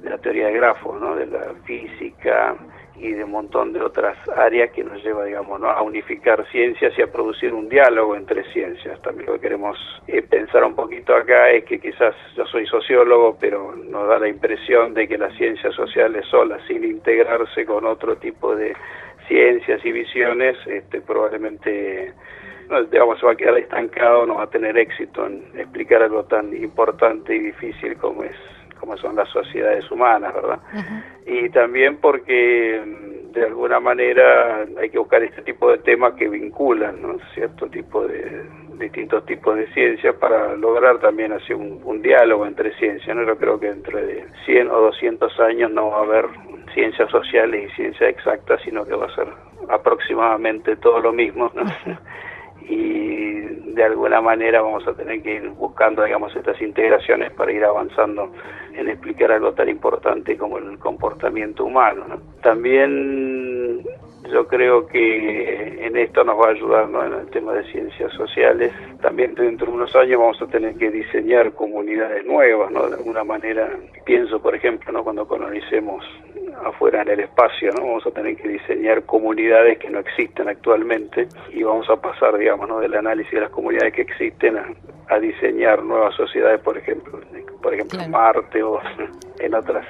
de 0.00 0.10
la 0.10 0.18
teoría 0.18 0.46
de 0.46 0.52
grafos, 0.54 1.00
¿no? 1.00 1.16
de 1.16 1.26
la 1.26 1.52
física, 1.64 2.56
y 3.00 3.12
de 3.12 3.24
un 3.24 3.30
montón 3.30 3.72
de 3.72 3.80
otras 3.80 4.16
áreas 4.36 4.70
que 4.72 4.84
nos 4.84 5.02
lleva, 5.02 5.24
digamos, 5.24 5.62
a 5.62 5.80
unificar 5.82 6.46
ciencias 6.50 6.92
y 6.98 7.02
a 7.02 7.10
producir 7.10 7.54
un 7.54 7.68
diálogo 7.68 8.14
entre 8.14 8.44
ciencias. 8.52 9.00
También 9.00 9.26
lo 9.26 9.34
que 9.34 9.40
queremos 9.40 9.78
eh, 10.06 10.22
pensar 10.22 10.64
un 10.64 10.74
poquito 10.74 11.14
acá 11.14 11.50
es 11.50 11.64
que 11.64 11.80
quizás 11.80 12.14
yo 12.36 12.44
soy 12.46 12.66
sociólogo, 12.66 13.38
pero 13.40 13.74
nos 13.74 14.06
da 14.06 14.18
la 14.18 14.28
impresión 14.28 14.92
de 14.92 15.08
que 15.08 15.16
las 15.16 15.34
ciencias 15.36 15.74
sociales 15.74 16.26
solas, 16.26 16.60
sin 16.68 16.84
integrarse 16.84 17.64
con 17.64 17.86
otro 17.86 18.16
tipo 18.16 18.54
de 18.54 18.74
ciencias 19.28 19.84
y 19.84 19.92
visiones, 19.92 20.56
este, 20.66 21.00
probablemente 21.00 22.12
digamos, 22.90 23.18
se 23.18 23.26
va 23.26 23.32
a 23.32 23.36
quedar 23.36 23.58
estancado, 23.58 24.26
no 24.26 24.36
va 24.36 24.44
a 24.44 24.50
tener 24.50 24.78
éxito 24.78 25.26
en 25.26 25.42
explicar 25.56 26.02
algo 26.02 26.24
tan 26.24 26.54
importante 26.54 27.34
y 27.34 27.40
difícil 27.40 27.96
como 27.96 28.22
es 28.22 28.36
como 28.80 28.96
son 28.96 29.14
las 29.14 29.28
sociedades 29.28 29.88
humanas, 29.90 30.34
¿verdad? 30.34 30.58
Y 31.26 31.50
también 31.50 31.98
porque 31.98 32.82
mm, 32.84 33.32
de 33.32 33.44
alguna 33.44 33.78
manera 33.78 34.66
hay 34.80 34.88
que 34.90 34.98
buscar 34.98 35.22
este 35.22 35.42
tipo 35.42 35.70
de 35.70 35.78
temas 35.78 36.14
que 36.14 36.28
vinculan, 36.28 37.00
¿no? 37.00 37.18
Cierto 37.34 37.68
tipo 37.68 38.06
de 38.06 38.44
distintos 38.78 39.24
tipos 39.26 39.56
de 39.56 39.66
ciencias 39.74 40.14
para 40.16 40.56
lograr 40.56 40.98
también 40.98 41.32
así 41.32 41.52
un, 41.52 42.00
diálogo 42.00 42.46
entre 42.46 42.74
ciencias, 42.78 43.14
¿no? 43.14 43.24
Yo 43.24 43.36
creo 43.36 43.60
que 43.60 43.68
dentro 43.68 43.98
de 43.98 44.26
100 44.46 44.70
o 44.70 44.80
200 44.80 45.38
años 45.40 45.70
no 45.70 45.90
va 45.90 45.98
a 45.98 46.02
haber 46.02 46.26
ciencias 46.72 47.10
sociales 47.10 47.70
y 47.70 47.76
ciencias 47.76 48.10
exactas, 48.10 48.60
sino 48.64 48.86
que 48.86 48.94
va 48.94 49.04
a 49.04 49.14
ser 49.14 49.28
aproximadamente 49.68 50.76
todo 50.76 50.98
lo 51.00 51.12
mismo, 51.12 51.52
¿no? 51.54 51.64
y 52.70 53.40
de 53.74 53.84
alguna 53.84 54.20
manera 54.20 54.62
vamos 54.62 54.86
a 54.86 54.94
tener 54.94 55.22
que 55.22 55.34
ir 55.34 55.48
buscando, 55.50 56.04
digamos, 56.04 56.34
estas 56.36 56.60
integraciones 56.60 57.32
para 57.32 57.52
ir 57.52 57.64
avanzando 57.64 58.32
en 58.74 58.88
explicar 58.88 59.32
algo 59.32 59.52
tan 59.52 59.68
importante 59.68 60.36
como 60.36 60.58
el 60.58 60.78
comportamiento 60.78 61.64
humano. 61.64 62.04
También 62.42 63.82
yo 64.30 64.46
creo 64.46 64.86
que 64.86 65.86
en 65.86 65.96
esto 65.96 66.22
nos 66.22 66.38
va 66.38 66.48
a 66.48 66.50
ayudar 66.50 66.88
en 66.88 67.20
el 67.20 67.30
tema 67.30 67.52
de 67.54 67.64
ciencias 67.72 68.12
sociales. 68.12 68.72
También 69.00 69.34
dentro 69.34 69.66
de 69.66 69.72
unos 69.72 69.94
años 69.96 70.20
vamos 70.20 70.40
a 70.40 70.46
tener 70.46 70.76
que 70.76 70.90
diseñar 70.90 71.52
comunidades 71.52 72.24
nuevas, 72.24 72.70
¿no? 72.70 72.88
De 72.88 72.96
alguna 72.96 73.24
manera, 73.24 73.70
pienso, 74.04 74.40
por 74.40 74.54
ejemplo, 74.54 74.92
¿no? 74.92 75.02
cuando 75.02 75.26
colonicemos 75.26 76.04
afuera 76.64 77.02
en 77.02 77.08
el 77.08 77.20
espacio, 77.20 77.70
¿no? 77.72 77.86
Vamos 77.86 78.06
a 78.06 78.10
tener 78.10 78.36
que 78.36 78.48
diseñar 78.48 79.04
comunidades 79.04 79.78
que 79.78 79.90
no 79.90 79.98
existen 79.98 80.48
actualmente 80.48 81.28
y 81.52 81.62
vamos 81.62 81.88
a 81.90 81.96
pasar, 81.96 82.36
digamos, 82.38 82.68
¿no? 82.68 82.80
del 82.80 82.94
análisis 82.94 83.32
de 83.32 83.40
las 83.40 83.50
comunidades 83.50 83.92
que 83.94 84.02
existen 84.02 84.56
a, 84.56 84.66
a 85.08 85.18
diseñar 85.18 85.82
nuevas 85.82 86.14
sociedades, 86.14 86.60
por 86.60 86.76
ejemplo, 86.78 87.20
por 87.62 87.74
ejemplo 87.74 88.08
Marte 88.08 88.62
o 88.62 88.80
en 89.40 89.54
otras 89.54 89.86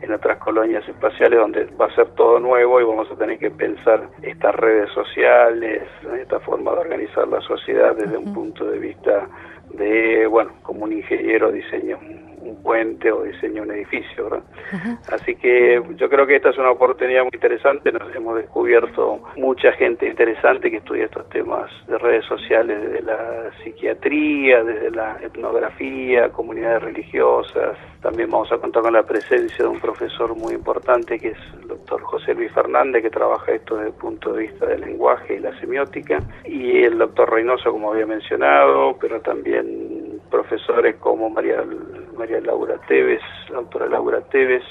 en 0.00 0.12
otras 0.12 0.38
colonias 0.38 0.88
espaciales 0.88 1.40
donde 1.40 1.64
va 1.80 1.86
a 1.86 1.94
ser 1.94 2.08
todo 2.10 2.38
nuevo 2.38 2.80
y 2.80 2.84
vamos 2.84 3.10
a 3.10 3.16
tener 3.16 3.36
que 3.38 3.50
pensar 3.50 4.08
estas 4.22 4.54
redes 4.54 4.90
sociales, 4.92 5.82
esta 6.20 6.38
forma 6.40 6.72
de 6.72 6.78
organizar 6.78 7.26
la 7.26 7.40
sociedad 7.40 7.96
desde 7.96 8.16
un 8.16 8.32
punto 8.32 8.64
de 8.64 8.78
vista 8.78 9.26
de, 9.70 10.26
bueno, 10.28 10.52
como 10.62 10.84
un 10.84 10.92
ingeniero 10.92 11.50
diseño 11.50 11.98
un 11.98 12.27
puente 12.56 13.10
o 13.10 13.22
diseño 13.22 13.62
un 13.62 13.72
edificio, 13.72 14.24
¿verdad? 14.24 14.42
Así 15.12 15.34
que 15.36 15.80
yo 15.96 16.08
creo 16.08 16.26
que 16.26 16.36
esta 16.36 16.50
es 16.50 16.58
una 16.58 16.70
oportunidad 16.70 17.22
muy 17.22 17.30
interesante, 17.32 17.92
nos 17.92 18.14
hemos 18.14 18.36
descubierto 18.36 19.20
mucha 19.36 19.72
gente 19.72 20.06
interesante 20.06 20.70
que 20.70 20.78
estudia 20.78 21.04
estos 21.04 21.28
temas 21.30 21.70
de 21.86 21.98
redes 21.98 22.24
sociales, 22.26 22.80
desde 22.80 23.02
la 23.02 23.50
psiquiatría, 23.62 24.62
desde 24.64 24.90
la 24.90 25.18
etnografía, 25.22 26.30
comunidades 26.30 26.82
religiosas, 26.82 27.76
también 28.00 28.30
vamos 28.30 28.50
a 28.52 28.58
contar 28.58 28.82
con 28.82 28.92
la 28.92 29.02
presencia 29.02 29.64
de 29.64 29.70
un 29.70 29.80
profesor 29.80 30.36
muy 30.36 30.54
importante 30.54 31.18
que 31.18 31.28
es 31.28 31.38
el 31.60 31.66
doctor 31.66 32.00
José 32.02 32.32
Luis 32.32 32.52
Fernández, 32.52 33.02
que 33.02 33.10
trabaja 33.10 33.52
esto 33.52 33.76
desde 33.76 33.88
el 33.88 33.94
punto 33.94 34.32
de 34.32 34.42
vista 34.42 34.66
del 34.66 34.82
lenguaje 34.82 35.34
y 35.34 35.40
la 35.40 35.58
semiótica, 35.58 36.22
y 36.44 36.84
el 36.84 36.96
doctor 36.98 37.30
Reynoso, 37.30 37.72
como 37.72 37.92
había 37.92 38.06
mencionado, 38.06 38.96
pero 39.00 39.20
también 39.20 40.20
profesores 40.30 40.96
como 40.96 41.28
María, 41.28 41.64
María 42.18 42.40
Laura 42.40 42.76
Teves, 42.88 43.22
la 43.48 43.56
doctora 43.56 43.86
Laura 43.86 44.20
Teves, 44.22 44.64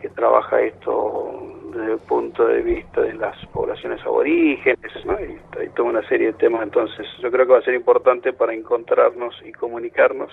que 0.00 0.08
trabaja 0.08 0.60
esto 0.60 1.30
desde 1.72 1.92
el 1.92 1.98
punto 2.00 2.46
de 2.46 2.60
vista 2.60 3.00
de 3.00 3.14
las 3.14 3.36
poblaciones 3.46 4.04
aborígenes, 4.04 5.06
¿no? 5.06 5.18
y 5.20 5.38
hay 5.58 5.68
toda 5.70 5.90
una 5.90 6.08
serie 6.08 6.28
de 6.28 6.32
temas, 6.34 6.64
entonces 6.64 7.06
yo 7.20 7.30
creo 7.30 7.46
que 7.46 7.52
va 7.52 7.58
a 7.60 7.62
ser 7.62 7.74
importante 7.74 8.32
para 8.32 8.52
encontrarnos 8.52 9.40
y 9.44 9.52
comunicarnos 9.52 10.30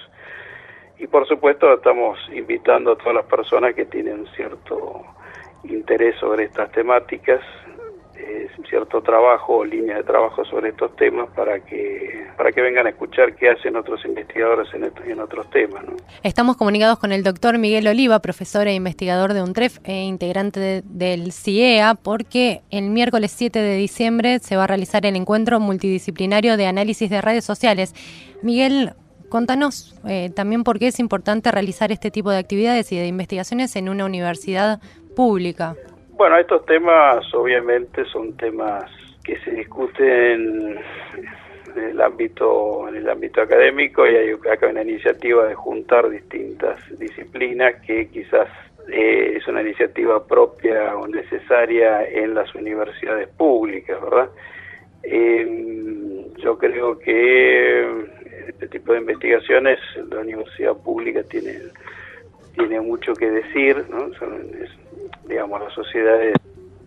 y 0.97 1.07
por 1.07 1.25
supuesto 1.27 1.73
estamos 1.73 2.19
invitando 2.33 2.91
a 2.91 2.97
todas 2.97 3.15
las 3.15 3.25
personas 3.25 3.73
que 3.73 3.85
tienen 3.85 4.25
cierto 4.35 5.01
interés 5.63 6.15
sobre 6.19 6.45
estas 6.45 6.71
temáticas, 6.71 7.41
cierto 8.69 9.01
trabajo 9.01 9.57
o 9.57 9.65
línea 9.65 9.97
de 9.97 10.03
trabajo 10.03 10.43
sobre 10.45 10.69
estos 10.69 10.95
temas 10.95 11.29
para 11.35 11.59
que 11.59 12.27
para 12.37 12.51
que 12.51 12.61
vengan 12.61 12.87
a 12.87 12.91
escuchar 12.91 13.35
qué 13.35 13.49
hacen 13.49 13.75
otros 13.75 14.03
investigadores 14.05 14.67
en, 14.73 14.91
en 15.11 15.19
otros 15.19 15.49
temas. 15.49 15.83
Estamos 16.23 16.55
comunicados 16.55 16.97
con 16.97 17.11
el 17.11 17.23
doctor 17.23 17.57
Miguel 17.57 17.87
Oliva, 17.87 18.19
profesor 18.19 18.67
e 18.67 18.73
investigador 18.73 19.33
de 19.33 19.41
UNTREF 19.41 19.79
e 19.83 20.03
integrante 20.03 20.81
del 20.85 21.33
CIEA, 21.33 21.95
porque 21.95 22.61
el 22.69 22.89
miércoles 22.91 23.31
7 23.31 23.59
de 23.59 23.75
diciembre 23.75 24.39
se 24.39 24.55
va 24.55 24.63
a 24.63 24.67
realizar 24.67 25.05
el 25.05 25.15
encuentro 25.15 25.59
multidisciplinario 25.59 26.55
de 26.55 26.67
análisis 26.67 27.09
de 27.09 27.21
redes 27.21 27.43
sociales. 27.43 27.93
Miguel, 28.41 28.93
Contanos 29.29 29.95
eh, 30.07 30.31
también 30.35 30.63
por 30.63 30.79
qué 30.79 30.87
es 30.87 30.99
importante 30.99 31.51
realizar 31.51 31.91
este 31.91 32.09
tipo 32.09 32.31
de 32.31 32.39
actividades 32.39 32.91
y 32.91 32.97
de 32.97 33.05
investigaciones 33.05 33.75
en 33.75 33.87
una 33.87 34.05
universidad 34.05 34.81
pública. 35.15 35.75
Bueno, 36.19 36.37
estos 36.37 36.65
temas 36.65 37.33
obviamente 37.33 38.03
son 38.03 38.35
temas 38.35 38.91
que 39.23 39.39
se 39.39 39.51
discuten 39.51 40.77
en 41.77 41.83
el 41.91 42.01
ámbito 42.01 42.89
en 42.89 42.97
el 42.97 43.09
ámbito 43.09 43.41
académico 43.41 44.05
y 44.05 44.17
hay 44.17 44.31
acá 44.51 44.67
una 44.67 44.81
iniciativa 44.81 45.47
de 45.47 45.55
juntar 45.55 46.09
distintas 46.09 46.77
disciplinas 46.99 47.75
que 47.87 48.09
quizás 48.09 48.49
eh, 48.91 49.35
es 49.37 49.47
una 49.47 49.61
iniciativa 49.61 50.27
propia 50.27 50.93
o 50.97 51.07
necesaria 51.07 52.03
en 52.03 52.33
las 52.33 52.53
universidades 52.53 53.29
públicas, 53.29 53.97
¿verdad? 54.01 54.29
Eh, 55.03 56.25
yo 56.35 56.57
creo 56.57 56.99
que 56.99 57.87
este 58.45 58.67
tipo 58.67 58.91
de 58.91 58.99
investigaciones 58.99 59.79
la 60.11 60.19
universidad 60.19 60.75
pública 60.75 61.23
tiene 61.23 61.59
tiene 62.55 62.81
mucho 62.81 63.13
que 63.13 63.31
decir, 63.31 63.85
¿no? 63.89 64.13
Son, 64.15 64.51
digamos, 65.29 65.61
las 65.61 65.73
sociedades. 65.73 66.33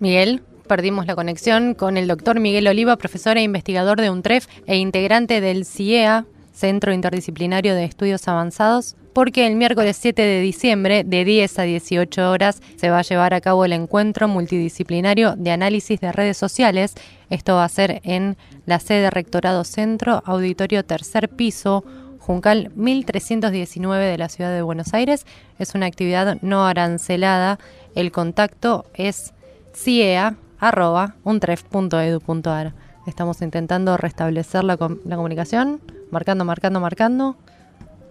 Miguel, 0.00 0.42
perdimos 0.66 1.06
la 1.06 1.14
conexión 1.14 1.74
con 1.74 1.96
el 1.96 2.08
doctor 2.08 2.40
Miguel 2.40 2.66
Oliva, 2.66 2.96
profesor 2.96 3.36
e 3.38 3.42
investigador 3.42 4.00
de 4.00 4.10
UNTREF 4.10 4.46
e 4.66 4.76
integrante 4.76 5.40
del 5.40 5.64
CIEA, 5.64 6.26
Centro 6.52 6.92
Interdisciplinario 6.92 7.74
de 7.74 7.84
Estudios 7.84 8.28
Avanzados, 8.28 8.96
porque 9.12 9.46
el 9.46 9.56
miércoles 9.56 9.96
7 9.96 10.22
de 10.22 10.40
diciembre, 10.40 11.04
de 11.04 11.24
10 11.24 11.58
a 11.58 11.62
18 11.62 12.30
horas, 12.30 12.62
se 12.76 12.90
va 12.90 12.98
a 12.98 13.02
llevar 13.02 13.34
a 13.34 13.40
cabo 13.40 13.64
el 13.64 13.72
encuentro 13.72 14.28
multidisciplinario 14.28 15.34
de 15.36 15.50
análisis 15.50 16.00
de 16.00 16.12
redes 16.12 16.36
sociales. 16.36 16.94
Esto 17.30 17.54
va 17.54 17.64
a 17.64 17.68
ser 17.68 18.00
en 18.04 18.36
la 18.66 18.80
sede 18.80 19.10
Rectorado 19.10 19.64
Centro, 19.64 20.22
Auditorio 20.24 20.84
Tercer 20.84 21.28
Piso, 21.28 21.84
Juncal 22.18 22.70
1319 22.76 24.04
de 24.04 24.18
la 24.18 24.28
Ciudad 24.28 24.54
de 24.54 24.62
Buenos 24.62 24.94
Aires. 24.94 25.26
Es 25.58 25.74
una 25.74 25.86
actividad 25.86 26.38
no 26.40 26.64
arancelada. 26.64 27.58
El 27.94 28.12
contacto 28.12 28.86
es 28.94 29.34
ciea.untref.edu.ar. 29.74 32.74
Estamos 33.06 33.42
intentando 33.42 33.96
restablecer 33.96 34.64
la, 34.64 34.76
la 35.04 35.16
comunicación, 35.16 35.80
marcando, 36.10 36.44
marcando, 36.44 36.80
marcando. 36.80 37.36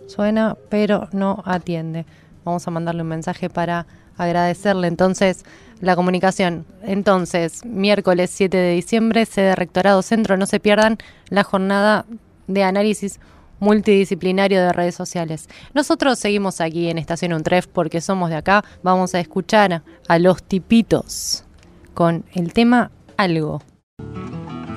Suena, 0.07 0.57
pero 0.69 1.07
no 1.13 1.43
atiende. 1.45 2.05
Vamos 2.43 2.67
a 2.67 2.71
mandarle 2.71 3.03
un 3.03 3.07
mensaje 3.07 3.49
para 3.49 3.85
agradecerle 4.17 4.87
entonces 4.87 5.45
la 5.79 5.95
comunicación. 5.95 6.65
Entonces, 6.83 7.65
miércoles 7.65 8.29
7 8.31 8.55
de 8.55 8.73
diciembre, 8.73 9.25
sede 9.25 9.55
Rectorado 9.55 10.01
Centro, 10.01 10.37
no 10.37 10.45
se 10.45 10.59
pierdan 10.59 10.97
la 11.29 11.43
jornada 11.43 12.05
de 12.47 12.63
análisis 12.63 13.19
multidisciplinario 13.61 14.61
de 14.61 14.73
redes 14.73 14.95
sociales. 14.95 15.47
Nosotros 15.73 16.19
seguimos 16.19 16.59
aquí 16.59 16.89
en 16.89 16.97
Estación 16.97 17.31
Untref 17.31 17.67
porque 17.67 18.01
somos 18.01 18.29
de 18.29 18.35
acá. 18.35 18.65
Vamos 18.83 19.15
a 19.15 19.21
escuchar 19.21 19.83
a 20.09 20.19
los 20.19 20.43
tipitos 20.43 21.45
con 21.93 22.25
el 22.33 22.51
tema 22.51 22.91
algo. 23.15 23.61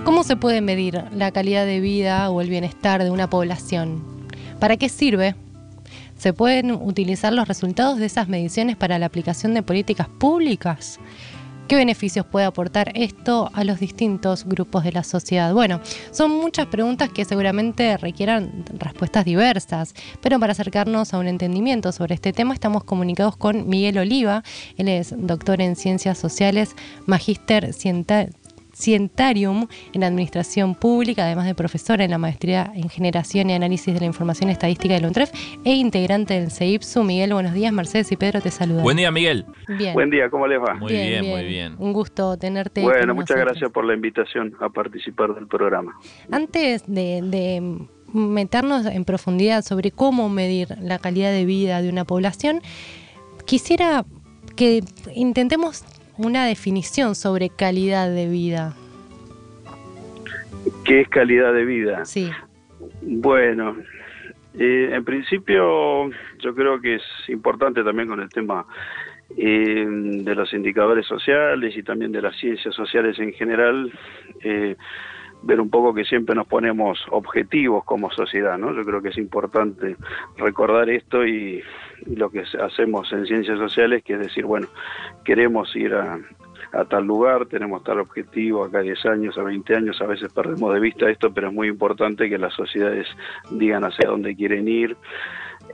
¿Cómo 0.04 0.22
se 0.22 0.36
puede 0.36 0.60
medir 0.60 1.02
la 1.12 1.32
calidad 1.32 1.64
de 1.64 1.80
vida 1.80 2.30
o 2.30 2.42
el 2.42 2.50
bienestar 2.50 3.02
de 3.02 3.10
una 3.10 3.28
población? 3.30 4.04
¿Para 4.60 4.76
qué 4.76 4.90
sirve? 4.90 5.34
¿Se 6.18 6.34
pueden 6.34 6.70
utilizar 6.70 7.32
los 7.32 7.48
resultados 7.48 7.98
de 7.98 8.06
esas 8.06 8.28
mediciones 8.28 8.76
para 8.76 8.98
la 8.98 9.06
aplicación 9.06 9.54
de 9.54 9.62
políticas 9.62 10.08
públicas? 10.08 11.00
¿Qué 11.68 11.76
beneficios 11.76 12.26
puede 12.26 12.44
aportar 12.44 12.92
esto 12.94 13.50
a 13.54 13.64
los 13.64 13.80
distintos 13.80 14.44
grupos 14.44 14.84
de 14.84 14.92
la 14.92 15.02
sociedad? 15.02 15.54
Bueno, 15.54 15.80
son 16.10 16.30
muchas 16.30 16.66
preguntas 16.66 17.08
que 17.08 17.24
seguramente 17.24 17.96
requieran 17.96 18.66
respuestas 18.78 19.24
diversas, 19.24 19.94
pero 20.20 20.38
para 20.38 20.52
acercarnos 20.52 21.14
a 21.14 21.18
un 21.18 21.26
entendimiento 21.26 21.90
sobre 21.92 22.16
este 22.16 22.34
tema 22.34 22.52
estamos 22.52 22.84
comunicados 22.84 23.38
con 23.38 23.66
Miguel 23.66 23.96
Oliva, 23.96 24.42
él 24.76 24.88
es 24.88 25.14
doctor 25.16 25.62
en 25.62 25.74
ciencias 25.74 26.18
sociales, 26.18 26.76
magíster 27.06 27.72
científico 27.72 28.43
Cientarium 28.74 29.68
en 29.92 30.04
Administración 30.04 30.74
Pública, 30.74 31.24
además 31.24 31.46
de 31.46 31.54
profesora 31.54 32.04
en 32.04 32.10
la 32.10 32.18
Maestría 32.18 32.72
en 32.74 32.88
Generación 32.88 33.50
y 33.50 33.54
Análisis 33.54 33.94
de 33.94 34.00
la 34.00 34.06
Información 34.06 34.50
Estadística 34.50 34.94
del 34.94 35.06
UNTREF 35.06 35.30
e 35.64 35.74
integrante 35.74 36.34
del 36.34 36.50
CEIPSU. 36.50 37.04
Miguel, 37.04 37.32
buenos 37.32 37.54
días. 37.54 37.72
Mercedes 37.72 38.10
y 38.12 38.16
Pedro 38.16 38.40
te 38.40 38.50
saludan. 38.50 38.82
Buen 38.82 38.96
día, 38.96 39.10
Miguel. 39.10 39.46
Bien. 39.78 39.94
Buen 39.94 40.10
día, 40.10 40.28
¿cómo 40.28 40.46
les 40.46 40.58
va? 40.58 40.74
Muy 40.74 40.92
bien, 40.92 41.26
muy 41.26 41.44
bien. 41.44 41.74
Un 41.78 41.92
gusto 41.92 42.36
tenerte. 42.36 42.82
Bueno, 42.82 43.14
muchas 43.14 43.36
gracias 43.36 43.70
por 43.70 43.84
la 43.84 43.94
invitación 43.94 44.54
a 44.60 44.68
participar 44.68 45.34
del 45.34 45.46
programa. 45.46 45.98
Antes 46.30 46.84
de 46.86 47.86
meternos 48.12 48.86
en 48.86 49.04
profundidad 49.04 49.64
sobre 49.64 49.90
cómo 49.90 50.28
medir 50.28 50.68
la 50.80 50.98
calidad 50.98 51.32
de 51.32 51.44
vida 51.44 51.82
de 51.82 51.88
una 51.88 52.04
población, 52.04 52.60
quisiera 53.44 54.04
que 54.56 54.84
intentemos 55.14 55.84
una 56.18 56.46
definición 56.46 57.14
sobre 57.14 57.50
calidad 57.50 58.10
de 58.10 58.28
vida. 58.28 58.74
¿Qué 60.84 61.00
es 61.00 61.08
calidad 61.08 61.52
de 61.52 61.64
vida? 61.64 62.04
Sí. 62.04 62.30
Bueno, 63.02 63.76
eh, 64.58 64.90
en 64.92 65.04
principio 65.04 66.10
yo 66.38 66.54
creo 66.54 66.80
que 66.80 66.96
es 66.96 67.02
importante 67.28 67.82
también 67.82 68.08
con 68.08 68.20
el 68.20 68.28
tema 68.28 68.66
eh, 69.36 69.86
de 69.88 70.34
los 70.34 70.52
indicadores 70.52 71.06
sociales 71.06 71.76
y 71.76 71.82
también 71.82 72.12
de 72.12 72.22
las 72.22 72.36
ciencias 72.36 72.74
sociales 72.74 73.18
en 73.18 73.32
general, 73.32 73.90
eh, 74.42 74.76
ver 75.44 75.60
un 75.60 75.70
poco 75.70 75.94
que 75.94 76.04
siempre 76.04 76.34
nos 76.34 76.46
ponemos 76.46 77.04
objetivos 77.10 77.84
como 77.84 78.10
sociedad, 78.10 78.58
¿no? 78.58 78.74
Yo 78.74 78.84
creo 78.84 79.02
que 79.02 79.10
es 79.10 79.18
importante 79.18 79.96
recordar 80.36 80.88
esto 80.90 81.26
y, 81.26 81.62
lo 82.06 82.30
que 82.30 82.42
hacemos 82.60 83.10
en 83.12 83.26
ciencias 83.26 83.58
sociales, 83.58 84.02
que 84.02 84.14
es 84.14 84.18
decir, 84.18 84.44
bueno, 84.44 84.66
queremos 85.24 85.74
ir 85.74 85.94
a, 85.94 86.18
tal 86.88 87.04
lugar, 87.04 87.46
tenemos 87.46 87.84
tal 87.84 88.00
objetivo 88.00 88.64
acá 88.64 88.78
a 88.78 88.82
10 88.82 89.06
años, 89.06 89.38
a 89.38 89.42
20 89.42 89.76
años, 89.76 90.00
a 90.02 90.06
veces 90.06 90.32
perdemos 90.32 90.74
de 90.74 90.80
vista 90.80 91.08
esto, 91.08 91.32
pero 91.32 91.48
es 91.48 91.54
muy 91.54 91.68
importante 91.68 92.28
que 92.28 92.36
las 92.36 92.52
sociedades 92.52 93.06
digan 93.50 93.84
hacia 93.84 94.08
dónde 94.08 94.34
quieren 94.34 94.66
ir, 94.66 94.96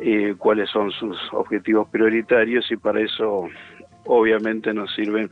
eh, 0.01 0.35
cuáles 0.37 0.69
son 0.71 0.91
sus 0.91 1.17
objetivos 1.33 1.89
prioritarios 1.89 2.71
y 2.71 2.77
para 2.77 3.01
eso 3.01 3.49
obviamente 4.05 4.75
nos 4.75 4.95
sirven 4.95 5.31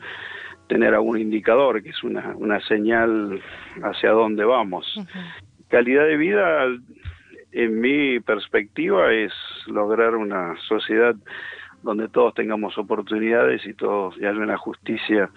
tener 0.68 0.94
algún 0.94 1.18
indicador, 1.18 1.82
que 1.82 1.90
es 1.90 2.04
una, 2.04 2.34
una 2.36 2.60
señal 2.60 3.40
hacia 3.82 4.10
dónde 4.10 4.44
vamos. 4.44 4.86
Calidad 5.68 6.04
de 6.06 6.16
vida 6.16 6.66
en 7.52 7.80
mi 7.80 8.20
perspectiva 8.20 9.12
es 9.12 9.32
lograr 9.66 10.14
una 10.14 10.54
sociedad 10.68 11.14
donde 11.82 12.08
todos 12.08 12.34
tengamos 12.34 12.76
oportunidades 12.76 13.64
y 13.66 13.74
todos 13.74 14.16
y 14.18 14.26
haya 14.26 14.38
una 14.38 14.58
justicia 14.58 15.30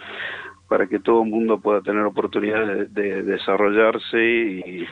para 0.68 0.88
que 0.88 1.00
todo 1.00 1.24
el 1.24 1.30
mundo 1.30 1.60
pueda 1.60 1.82
tener 1.82 2.04
oportunidades 2.04 2.94
de, 2.94 3.24
desarrollarse 3.24 4.18
y 4.18 4.88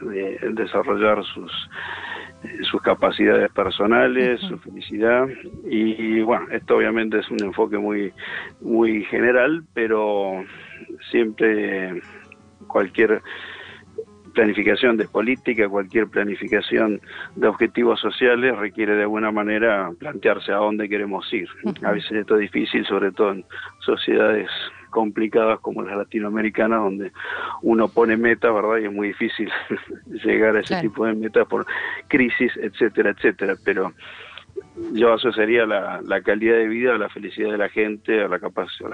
de 0.00 0.38
desarrollar 0.52 1.22
sus 1.24 1.52
sus 2.62 2.80
capacidades 2.82 3.50
personales, 3.52 4.40
su 4.40 4.58
felicidad. 4.58 5.26
Y 5.64 6.20
bueno, 6.22 6.46
esto 6.50 6.76
obviamente 6.76 7.18
es 7.18 7.30
un 7.30 7.42
enfoque 7.42 7.78
muy 7.78 8.12
muy 8.60 9.04
general, 9.04 9.64
pero 9.74 10.44
siempre 11.10 12.00
cualquier 12.66 13.22
planificación 14.34 14.96
de 14.96 15.08
política, 15.08 15.68
cualquier 15.68 16.06
planificación 16.06 17.00
de 17.34 17.48
objetivos 17.48 18.00
sociales 18.00 18.56
requiere 18.56 18.94
de 18.94 19.02
alguna 19.02 19.32
manera 19.32 19.90
plantearse 19.98 20.52
a 20.52 20.56
dónde 20.56 20.88
queremos 20.88 21.32
ir. 21.32 21.48
A 21.82 21.90
veces 21.90 22.12
esto 22.12 22.34
es 22.36 22.42
difícil, 22.42 22.86
sobre 22.86 23.10
todo 23.10 23.32
en 23.32 23.44
sociedades 23.80 24.48
complicadas 24.90 25.60
como 25.60 25.82
las 25.82 25.96
latinoamericanas, 25.96 26.80
donde 26.80 27.12
uno 27.62 27.88
pone 27.88 28.16
metas, 28.16 28.52
¿verdad? 28.52 28.78
Y 28.78 28.86
es 28.86 28.92
muy 28.92 29.08
difícil 29.08 29.50
llegar 30.24 30.56
a 30.56 30.60
ese 30.60 30.80
tipo 30.80 31.06
de 31.06 31.14
metas 31.14 31.46
por 31.46 31.66
crisis, 32.08 32.52
etcétera, 32.56 33.10
etcétera. 33.10 33.54
Pero 33.64 33.92
yo 34.92 35.12
asociaría 35.12 35.66
la, 35.66 36.00
la 36.02 36.22
calidad 36.22 36.56
de 36.56 36.68
vida, 36.68 36.96
la 36.96 37.08
felicidad 37.08 37.50
de 37.50 37.58
la 37.58 37.68
gente, 37.68 38.22
a 38.22 38.28
la 38.28 38.38
capacidad, 38.38 38.90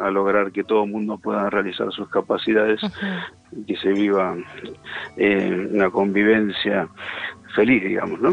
a, 0.00 0.10
lograr 0.10 0.52
que 0.52 0.64
todo 0.64 0.84
el 0.84 0.90
mundo 0.90 1.18
pueda 1.18 1.50
realizar 1.50 1.92
sus 1.92 2.08
capacidades, 2.08 2.80
y 3.52 3.64
que 3.64 3.76
se 3.76 3.90
viva 3.90 4.36
eh, 5.16 5.68
una 5.72 5.90
convivencia 5.90 6.88
feliz, 7.54 7.82
digamos, 7.82 8.20
¿no? 8.20 8.32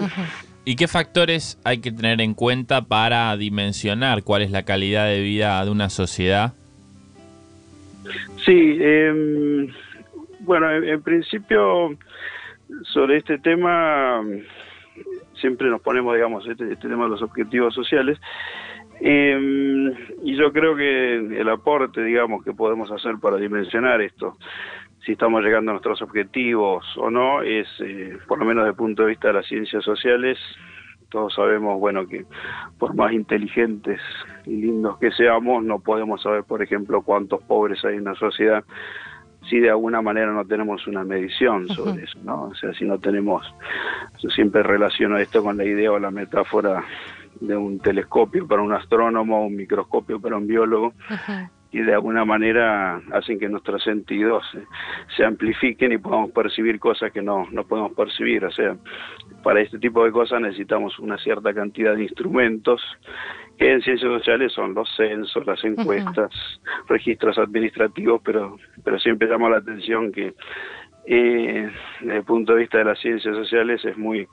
¿Y 0.66 0.76
qué 0.78 0.88
factores 0.88 1.60
hay 1.66 1.80
que 1.80 1.92
tener 1.92 2.22
en 2.22 2.34
cuenta 2.34 2.84
para 2.84 3.36
dimensionar 3.36 4.24
cuál 4.24 4.44
es 4.44 4.52
la 4.52 4.64
calidad 4.64 5.08
de 5.08 5.20
vida 5.20 5.64
de 5.66 5.72
una 5.72 5.90
sociedad? 5.90 6.54
Sí, 8.46 8.78
eh, 8.80 9.68
bueno, 10.42 10.70
en, 10.72 11.02
principio 11.02 11.98
sobre 12.84 13.18
este 13.18 13.38
tema 13.40 14.22
siempre 15.40 15.70
nos 15.70 15.82
ponemos, 15.82 16.14
digamos, 16.16 16.46
este, 16.48 16.72
este 16.72 16.88
tema 16.88 17.06
de 17.06 17.12
los 17.12 17.22
objetivos 17.22 17.74
sociales. 17.74 18.20
Eh, 19.00 19.94
y 20.24 20.36
yo 20.36 20.52
creo 20.52 20.76
que 20.76 21.16
el 21.16 21.50
aporte, 21.50 22.04
digamos, 22.04 22.44
que 22.44 22.54
podemos 22.54 22.92
hacer 22.92 23.16
para 23.22 23.38
dimensionar 23.38 24.02
esto, 24.02 24.38
si 25.06 25.14
estamos 25.14 25.44
llegando 25.44 25.72
a 25.72 25.74
nuestros 25.74 26.02
objetivos 26.02 26.86
o 26.98 27.10
no, 27.10 27.42
es, 27.42 27.68
eh, 27.80 28.18
por 28.28 28.40
lo 28.40 28.46
menos 28.46 28.64
desde 28.64 28.72
el 28.72 28.78
punto 28.78 29.04
de 29.04 29.10
vista 29.10 29.30
de 29.30 29.34
las 29.36 29.48
ciencias 29.48 29.84
sociales, 29.84 30.38
todos 31.14 31.36
sabemos, 31.36 31.80
bueno, 31.80 32.08
que 32.08 32.26
por 32.80 32.96
más 32.96 33.14
inteligentes 33.14 34.02
y 34.48 34.58
lindos 34.58 34.98
que 34.98 35.12
seamos, 35.12 35.64
no 35.64 35.80
podemos 35.80 36.24
saber, 36.24 36.44
por 36.44 36.64
ejemplo, 36.64 37.04
cuántos 37.04 37.42
pobres 37.44 37.86
hay 37.86 37.98
en 37.98 38.06
la 38.06 38.16
sociedad 38.16 38.64
si 39.50 39.60
de 39.60 39.70
alguna 39.70 40.02
manera 40.02 40.32
no 40.32 40.46
tenemos 40.46 40.88
una 40.88 41.04
medición 41.04 41.68
sobre 41.68 42.06
eso, 42.06 42.18
¿no? 42.24 42.44
O 42.44 42.56
sea, 42.56 42.74
si 42.74 42.86
no 42.86 42.98
tenemos, 42.98 43.46
yo 44.20 44.30
siempre 44.30 44.64
relaciono 44.64 45.18
esto 45.18 45.44
con 45.44 45.58
la 45.58 45.66
idea 45.66 45.92
o 45.92 46.00
la 46.00 46.12
metáfora 46.12 46.84
de 47.42 47.56
un 47.56 47.78
telescopio 47.80 48.48
para 48.48 48.62
un 48.62 48.72
astrónomo, 48.72 49.46
un 49.46 49.56
microscopio 49.56 50.20
para 50.20 50.38
un 50.38 50.48
biólogo, 50.48 50.94
y 51.74 51.82
de 51.82 51.94
alguna 51.94 52.24
manera 52.24 53.02
hacen 53.12 53.40
que 53.40 53.50
nuestros 53.50 53.84
sentidos 53.84 54.46
se, 55.18 55.26
amplifiquen 55.26 55.92
y 55.92 55.98
podamos 55.98 56.30
percibir 56.32 56.80
cosas 56.80 57.12
que 57.12 57.24
no, 57.24 57.48
no 57.52 57.64
podemos 57.64 57.94
percibir. 57.94 58.46
O 58.46 58.52
sea, 58.52 58.78
para 59.42 59.60
este 59.60 59.80
tipo 59.80 60.06
de 60.06 60.12
cosas 60.12 60.40
necesitamos 60.40 61.00
una 61.00 61.18
cierta 61.18 61.52
cantidad 61.52 61.96
de 61.96 62.04
instrumentos 62.04 62.80
que 63.58 63.72
en 63.72 63.82
ciencias 63.82 64.12
sociales 64.12 64.54
son 64.54 64.76
los 64.76 64.88
censos, 64.96 65.46
las 65.48 65.64
encuestas, 65.64 66.32
registros 66.88 67.40
administrativos, 67.40 68.22
pero, 68.24 68.58
pero 68.84 69.00
siempre 69.00 69.28
llama 69.28 69.50
la 69.50 69.58
atención 69.58 70.12
que 70.12 70.36
eh, 71.06 71.70
desde 72.00 72.18
el 72.18 72.24
punto 72.24 72.54
de 72.54 72.62
vista 72.62 72.78
de 72.78 72.86
las 72.86 73.00
ciencias 73.00 73.36
sociales 73.36 73.84
es 73.84 73.98
muy 73.98 74.28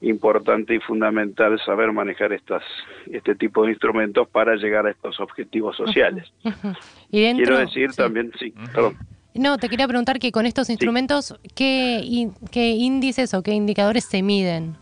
importante 0.00 0.74
y 0.74 0.80
fundamental 0.80 1.60
saber 1.64 1.92
manejar 1.92 2.32
estas 2.32 2.62
este 3.10 3.34
tipo 3.34 3.64
de 3.64 3.70
instrumentos 3.70 4.28
para 4.28 4.54
llegar 4.56 4.86
a 4.86 4.90
estos 4.90 5.18
objetivos 5.20 5.76
sociales. 5.76 6.32
Quiero 7.10 7.58
decir 7.58 7.92
también, 7.92 8.32
sí, 8.38 8.52
perdón. 8.72 8.96
No, 9.34 9.56
te 9.56 9.68
quería 9.68 9.88
preguntar 9.88 10.18
que 10.18 10.30
con 10.30 10.44
estos 10.44 10.68
instrumentos, 10.68 11.34
¿qué, 11.56 12.28
¿qué 12.50 12.70
índices 12.70 13.32
o 13.32 13.42
qué 13.42 13.52
indicadores 13.52 14.04
se 14.04 14.22
miden? 14.22 14.76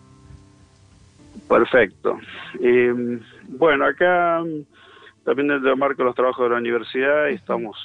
Perfecto. 1.48 2.18
Eh, 2.60 3.20
bueno, 3.48 3.84
acá 3.86 4.42
también 5.24 5.48
dentro 5.48 5.70
del 5.70 5.78
marco 5.78 6.02
de 6.02 6.04
los 6.06 6.14
trabajos 6.14 6.44
de 6.44 6.50
la 6.50 6.60
universidad 6.60 7.28
estamos 7.28 7.76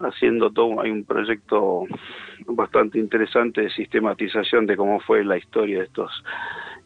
haciendo 0.00 0.50
todo, 0.50 0.80
hay 0.80 0.90
un 0.90 1.04
proyecto 1.04 1.84
bastante 2.46 2.98
interesante 2.98 3.62
de 3.62 3.70
sistematización 3.70 4.66
de 4.66 4.76
cómo 4.76 5.00
fue 5.00 5.24
la 5.24 5.38
historia 5.38 5.78
de 5.78 5.84
estos 5.84 6.10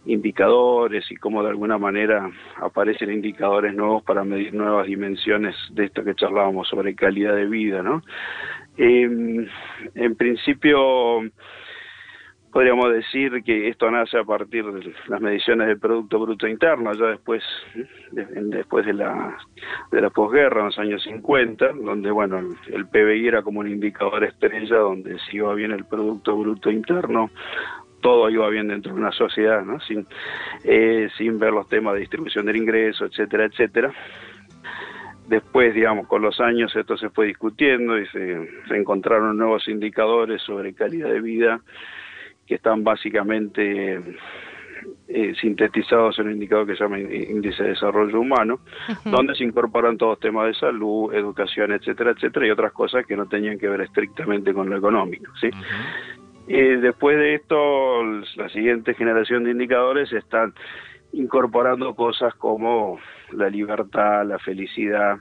indicadores 0.07 1.11
y 1.11 1.16
cómo 1.16 1.42
de 1.42 1.51
alguna 1.51 1.77
manera 1.77 2.31
aparecen 2.57 3.12
indicadores 3.12 3.75
nuevos 3.75 4.03
para 4.03 4.25
medir 4.25 4.55
nuevas 4.55 4.87
dimensiones 4.87 5.55
de 5.73 5.87
esto 5.87 6.03
que 6.05 6.14
charlábamos 6.14 6.68
sobre 6.68 6.94
calidad 6.94 7.35
de 7.35 7.46
vida, 7.46 7.83
¿no? 7.83 8.03
Eh, 8.79 9.46
en 9.94 10.14
principio 10.16 11.23
podríamos 12.52 12.92
decir 12.92 13.42
que 13.44 13.68
esto 13.68 13.90
nace 13.90 14.18
a 14.18 14.24
partir 14.24 14.64
de 14.64 14.92
las 15.08 15.20
mediciones 15.20 15.68
del 15.68 15.78
Producto 15.78 16.18
Bruto 16.18 16.48
Interno, 16.48 16.92
ya 16.94 17.06
después, 17.06 17.42
después 18.10 18.86
de 18.86 18.94
la, 18.94 19.36
de 19.92 20.00
la 20.00 20.10
posguerra, 20.10 20.60
en 20.60 20.66
los 20.66 20.78
años 20.78 21.02
50, 21.04 21.72
donde 21.74 22.10
bueno 22.10 22.40
el 22.72 22.86
PBI 22.86 23.28
era 23.28 23.42
como 23.42 23.60
un 23.60 23.68
indicador 23.68 24.24
estrella, 24.24 24.76
donde 24.76 25.18
si 25.20 25.36
iba 25.36 25.54
bien 25.54 25.72
el 25.72 25.84
Producto 25.84 26.36
Bruto 26.36 26.70
Interno, 26.70 27.30
todo 28.00 28.30
iba 28.30 28.48
bien 28.48 28.68
dentro 28.68 28.94
de 28.94 29.00
una 29.00 29.12
sociedad, 29.12 29.62
¿no? 29.62 29.78
sin, 29.80 30.06
eh, 30.64 31.08
sin 31.18 31.38
ver 31.38 31.52
los 31.52 31.68
temas 31.68 31.94
de 31.94 32.00
distribución 32.00 32.46
del 32.46 32.56
ingreso, 32.56 33.04
etcétera, 33.04 33.44
etcétera. 33.44 33.92
Después, 35.28 35.74
digamos, 35.74 36.08
con 36.08 36.22
los 36.22 36.40
años 36.40 36.74
esto 36.74 36.96
se 36.96 37.10
fue 37.10 37.26
discutiendo 37.26 37.96
y 37.96 38.06
se 38.08 38.48
encontraron 38.70 39.36
nuevos 39.36 39.68
indicadores 39.68 40.42
sobre 40.42 40.74
calidad 40.74 41.08
de 41.08 41.20
vida 41.20 41.60
que 42.50 42.56
están 42.56 42.82
básicamente 42.82 44.00
eh, 45.06 45.34
sintetizados 45.40 46.18
en 46.18 46.26
un 46.26 46.32
indicador 46.32 46.66
que 46.66 46.74
se 46.74 46.82
llama 46.82 46.98
Índice 46.98 47.62
de 47.62 47.68
Desarrollo 47.68 48.20
Humano, 48.20 48.58
donde 49.04 49.36
se 49.36 49.44
incorporan 49.44 49.96
todos 49.96 50.18
temas 50.18 50.48
de 50.48 50.54
salud, 50.54 51.14
educación, 51.14 51.70
etcétera, 51.70 52.10
etcétera, 52.10 52.48
y 52.48 52.50
otras 52.50 52.72
cosas 52.72 53.06
que 53.06 53.16
no 53.16 53.26
tenían 53.26 53.56
que 53.56 53.68
ver 53.68 53.82
estrictamente 53.82 54.52
con 54.52 54.68
lo 54.68 54.76
económico. 54.76 55.32
¿sí? 55.40 55.48
después 56.48 57.16
de 57.16 57.36
esto, 57.36 58.02
la 58.34 58.48
siguiente 58.48 58.94
generación 58.94 59.44
de 59.44 59.52
indicadores 59.52 60.12
están 60.12 60.52
incorporando 61.12 61.94
cosas 61.94 62.34
como 62.34 62.98
la 63.30 63.48
libertad, 63.48 64.26
la 64.26 64.40
felicidad, 64.40 65.20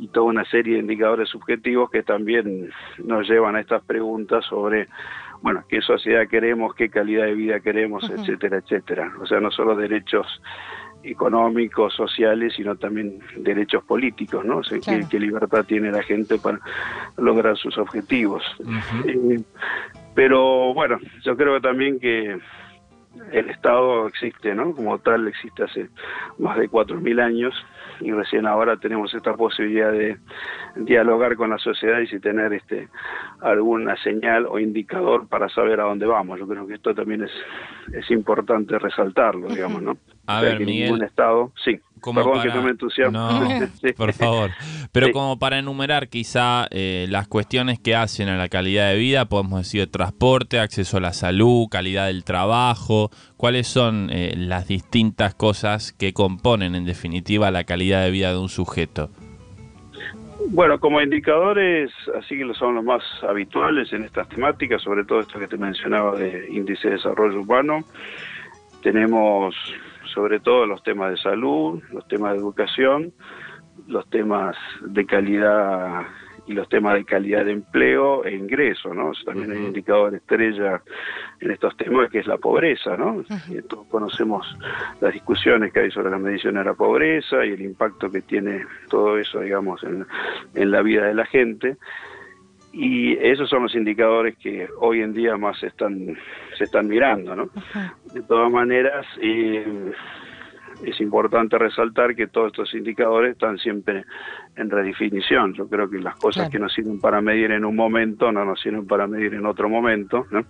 y 0.00 0.08
toda 0.08 0.26
una 0.26 0.44
serie 0.46 0.74
de 0.74 0.80
indicadores 0.80 1.28
subjetivos 1.28 1.90
que 1.90 2.02
también 2.02 2.70
nos 3.04 3.28
llevan 3.28 3.56
a 3.56 3.60
estas 3.60 3.82
preguntas 3.84 4.44
sobre 4.46 4.88
bueno, 5.42 5.64
qué 5.68 5.80
sociedad 5.80 6.26
queremos, 6.28 6.74
qué 6.74 6.88
calidad 6.88 7.24
de 7.24 7.34
vida 7.34 7.60
queremos, 7.60 8.08
etcétera, 8.10 8.58
etcétera. 8.58 9.12
O 9.20 9.26
sea, 9.26 9.40
no 9.40 9.50
solo 9.50 9.76
derechos 9.76 10.26
económicos, 11.02 11.94
sociales, 11.94 12.54
sino 12.56 12.76
también 12.76 13.20
derechos 13.36 13.84
políticos, 13.84 14.44
¿no? 14.44 14.58
O 14.58 14.64
sea, 14.64 14.78
qué, 14.80 15.20
libertad 15.20 15.64
tiene 15.64 15.90
la 15.92 16.02
gente 16.02 16.38
para 16.38 16.60
lograr 17.16 17.56
sus 17.56 17.78
objetivos. 17.78 18.42
Eh, 19.06 19.40
pero 20.14 20.74
bueno, 20.74 20.98
yo 21.24 21.36
creo 21.36 21.60
también 21.60 22.00
que 22.00 22.38
el 23.32 23.50
Estado 23.50 24.06
existe, 24.06 24.54
¿no? 24.54 24.74
Como 24.74 24.98
tal, 24.98 25.28
existe 25.28 25.64
hace 25.64 25.88
más 26.38 26.58
de 26.58 26.68
4.000 26.68 27.20
años 27.20 27.54
y 28.00 28.12
recién 28.12 28.46
ahora 28.46 28.76
tenemos 28.76 29.12
esta 29.14 29.34
posibilidad 29.34 29.92
de 29.92 30.18
dialogar 30.76 31.36
con 31.36 31.50
la 31.50 31.58
sociedad 31.58 32.00
y 32.00 32.06
si 32.06 32.20
tener 32.20 32.52
este 32.52 32.88
alguna 33.40 33.96
señal 34.02 34.46
o 34.46 34.58
indicador 34.58 35.28
para 35.28 35.48
saber 35.48 35.80
a 35.80 35.84
dónde 35.84 36.06
vamos. 36.06 36.38
Yo 36.38 36.46
creo 36.46 36.66
que 36.66 36.74
esto 36.74 36.94
también 36.94 37.24
es, 37.24 37.32
es 37.92 38.10
importante 38.10 38.78
resaltarlo, 38.78 39.48
digamos, 39.48 39.82
¿no? 39.82 39.96
A 40.28 40.42
ver, 40.42 40.60
Miguel. 40.60 41.02
estado, 41.02 41.52
sí. 41.64 41.80
Perdón 42.04 42.42
que 42.42 42.48
no 42.48 42.62
me 42.62 43.10
No, 43.10 43.48
por 43.96 44.12
favor. 44.12 44.50
Pero 44.92 45.10
como 45.10 45.38
para 45.38 45.58
enumerar 45.58 46.08
quizá 46.08 46.66
eh, 46.70 47.06
las 47.08 47.28
cuestiones 47.28 47.80
que 47.80 47.96
hacen 47.96 48.28
a 48.28 48.36
la 48.36 48.50
calidad 48.50 48.90
de 48.90 48.98
vida, 48.98 49.24
podemos 49.24 49.60
decir 49.60 49.90
transporte, 49.90 50.60
acceso 50.60 50.98
a 50.98 51.00
la 51.00 51.14
salud, 51.14 51.68
calidad 51.70 52.08
del 52.08 52.24
trabajo, 52.24 53.10
cuáles 53.38 53.68
son 53.68 54.10
eh, 54.12 54.34
las 54.36 54.68
distintas 54.68 55.34
cosas 55.34 55.94
que 55.94 56.12
componen 56.12 56.74
en 56.74 56.84
definitiva 56.84 57.50
la 57.50 57.64
calidad 57.64 58.04
de 58.04 58.10
vida 58.10 58.30
de 58.30 58.38
un 58.38 58.50
sujeto. 58.50 59.08
Bueno, 60.50 60.78
como 60.78 61.00
indicadores, 61.00 61.90
así 62.18 62.36
que 62.36 62.52
son 62.52 62.74
los 62.74 62.84
más 62.84 63.02
habituales 63.22 63.90
en 63.94 64.04
estas 64.04 64.28
temáticas, 64.28 64.82
sobre 64.82 65.04
todo 65.04 65.20
esto 65.20 65.38
que 65.38 65.48
te 65.48 65.56
mencionaba 65.56 66.16
de 66.16 66.48
índice 66.50 66.88
de 66.88 66.94
desarrollo 66.96 67.40
humano, 67.40 67.80
tenemos 68.82 69.54
sobre 70.18 70.40
todo 70.40 70.66
los 70.66 70.82
temas 70.82 71.12
de 71.12 71.16
salud, 71.18 71.80
los 71.92 72.08
temas 72.08 72.32
de 72.32 72.38
educación, 72.38 73.12
los 73.86 74.04
temas 74.10 74.56
de 74.80 75.06
calidad 75.06 76.08
y 76.44 76.54
los 76.54 76.68
temas 76.68 76.94
de 76.94 77.04
calidad 77.04 77.44
de 77.44 77.52
empleo 77.52 78.24
e 78.24 78.34
ingreso, 78.34 78.92
¿no? 78.92 79.12
También 79.24 79.52
hay 79.52 79.58
un 79.58 79.66
indicador 79.66 80.16
estrella 80.16 80.82
en 81.38 81.52
estos 81.52 81.76
temas 81.76 82.10
que 82.10 82.18
es 82.18 82.26
la 82.26 82.36
pobreza, 82.36 82.96
¿no? 82.96 83.22
y 83.48 83.62
todos 83.62 83.86
conocemos 83.86 84.44
las 85.00 85.12
discusiones 85.12 85.72
que 85.72 85.82
hay 85.82 85.90
sobre 85.92 86.10
la 86.10 86.18
medición 86.18 86.56
de 86.56 86.64
la 86.64 86.74
pobreza 86.74 87.46
y 87.46 87.52
el 87.52 87.62
impacto 87.62 88.10
que 88.10 88.22
tiene 88.22 88.66
todo 88.90 89.18
eso, 89.18 89.38
digamos, 89.38 89.84
en, 89.84 90.04
en 90.56 90.70
la 90.72 90.82
vida 90.82 91.06
de 91.06 91.14
la 91.14 91.26
gente. 91.26 91.76
Y 92.78 93.14
esos 93.14 93.50
son 93.50 93.64
los 93.64 93.74
indicadores 93.74 94.36
que 94.38 94.68
hoy 94.78 95.02
en 95.02 95.12
día 95.12 95.36
más 95.36 95.58
se 95.58 95.66
están, 95.66 96.16
se 96.56 96.62
están 96.62 96.86
mirando, 96.86 97.34
¿no? 97.34 97.50
De 98.14 98.22
todas 98.22 98.52
maneras, 98.52 99.04
eh, 99.20 99.92
es 100.84 101.00
importante 101.00 101.58
resaltar 101.58 102.14
que 102.14 102.28
todos 102.28 102.52
estos 102.52 102.72
indicadores 102.74 103.32
están 103.32 103.58
siempre 103.58 104.04
en 104.54 104.70
redefinición. 104.70 105.54
Yo 105.54 105.68
creo 105.68 105.90
que 105.90 105.98
las 105.98 106.14
cosas 106.16 106.48
que 106.50 106.60
nos 106.60 106.72
sirven 106.72 107.00
para 107.00 107.20
medir 107.20 107.50
en 107.50 107.64
un 107.64 107.74
momento 107.74 108.30
no 108.30 108.44
nos 108.44 108.60
sirven 108.60 108.86
para 108.86 109.08
medir 109.08 109.34
en 109.34 109.46
otro 109.46 109.68
momento. 109.68 110.26
¿no? 110.30 110.44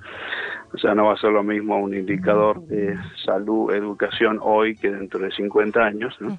O 0.75 0.77
sea, 0.77 0.95
no 0.95 1.07
va 1.07 1.15
a 1.15 1.17
ser 1.17 1.31
lo 1.31 1.43
mismo 1.43 1.79
un 1.79 1.95
indicador 1.95 2.61
de 2.67 2.95
salud, 3.25 3.73
educación 3.73 4.39
hoy 4.43 4.77
que 4.77 4.91
dentro 4.91 5.21
de 5.21 5.31
50 5.31 5.81
años. 5.81 6.15
¿no? 6.21 6.39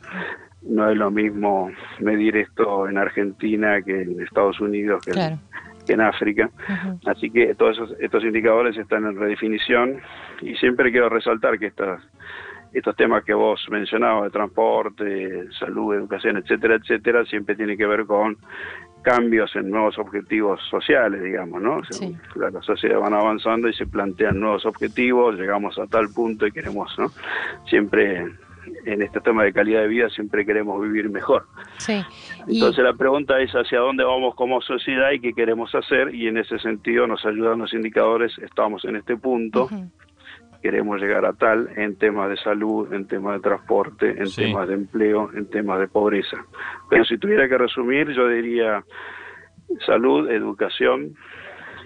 no 0.62 0.90
es 0.90 0.98
lo 0.98 1.10
mismo 1.10 1.72
medir 2.00 2.38
esto 2.38 2.88
en 2.88 2.98
Argentina 2.98 3.82
que 3.82 4.02
en 4.02 4.22
Estados 4.22 4.60
Unidos, 4.60 5.04
que, 5.06 5.12
en, 5.12 5.40
África. 6.02 6.50
Así 7.06 7.30
que 7.30 7.56
todos 7.56 7.96
estos 8.00 8.24
indicadores 8.24 8.78
están 8.78 9.06
en 9.06 9.20
redefinición 9.20 10.00
y 10.42 10.56
siempre 10.56 10.92
quiero 10.92 11.10
resaltar 11.10 11.58
que 11.58 11.68
estas 11.68 12.02
estos 12.74 12.96
temas 12.96 13.24
que 13.24 13.34
vos 13.34 13.66
mencionabas 13.70 14.26
de 14.26 14.30
transporte, 14.30 15.52
salud, 15.54 15.96
educación, 15.96 16.38
etcétera, 16.38 16.76
etcétera, 16.76 17.26
siempre 17.26 17.56
tiene 17.56 17.76
que 17.76 17.88
ver 17.88 18.06
con 18.06 18.38
cambios 19.02 19.56
en 19.56 19.70
nuevos 19.70 19.98
objetivos 19.98 20.62
sociales, 20.70 21.24
digamos, 21.24 21.62
¿no? 21.62 21.82
Las 22.36 22.66
sociedades 22.66 23.02
van 23.02 23.14
avanzando 23.14 23.70
y 23.70 23.74
se 23.74 23.88
plantean 23.88 24.40
nuevos 24.40 24.66
objetivos, 24.66 25.36
llegamos 25.36 25.80
a 25.80 25.88
tal 25.88 26.10
punto 26.10 26.46
y 26.46 26.52
queremos, 26.52 26.94
¿no? 27.00 27.08
Siempre 27.70 28.26
en 28.86 29.02
este 29.02 29.20
tema 29.22 29.44
de 29.44 29.54
calidad 29.54 29.82
de 29.82 29.88
vida 29.88 30.10
siempre 30.10 30.46
queremos 30.46 30.82
vivir 30.82 31.10
mejor. 31.10 31.46
Sí. 31.78 32.02
Entonces 32.48 32.84
la 32.84 32.94
pregunta 32.94 33.40
es 33.40 33.52
hacia 33.52 33.80
dónde 33.80 34.04
vamos 34.04 34.36
como 34.36 34.62
sociedad 34.62 35.12
y 35.12 35.20
qué 35.20 35.34
queremos 35.34 35.74
hacer 35.76 36.14
y 36.14 36.28
en 36.28 36.38
ese 36.38 36.60
sentido 36.60 37.08
nos 37.08 37.26
ayudan 37.26 37.60
los 37.60 37.74
indicadores, 37.74 38.38
estamos 38.40 38.86
en 38.86 38.96
este 38.96 39.18
punto 39.18 39.70
queremos 40.62 41.00
llegar 41.00 41.26
a 41.26 41.34
tal 41.34 41.70
en 41.76 41.96
temas 41.98 42.30
de 42.30 42.38
salud, 42.38 42.94
en 42.94 43.08
temas 43.08 43.36
de 43.36 43.40
transporte, 43.42 44.10
en 44.10 44.32
temas 44.32 44.68
de 44.68 44.74
empleo, 44.74 45.30
en 45.34 45.50
temas 45.50 45.80
de 45.80 45.88
pobreza. 45.88 46.38
Pero 46.90 47.06
si 47.06 47.18
tuviera 47.18 47.48
que 47.48 47.58
resumir, 47.58 48.10
yo 48.10 48.28
diría 48.28 48.84
salud, 49.86 50.30
educación, 50.30 51.16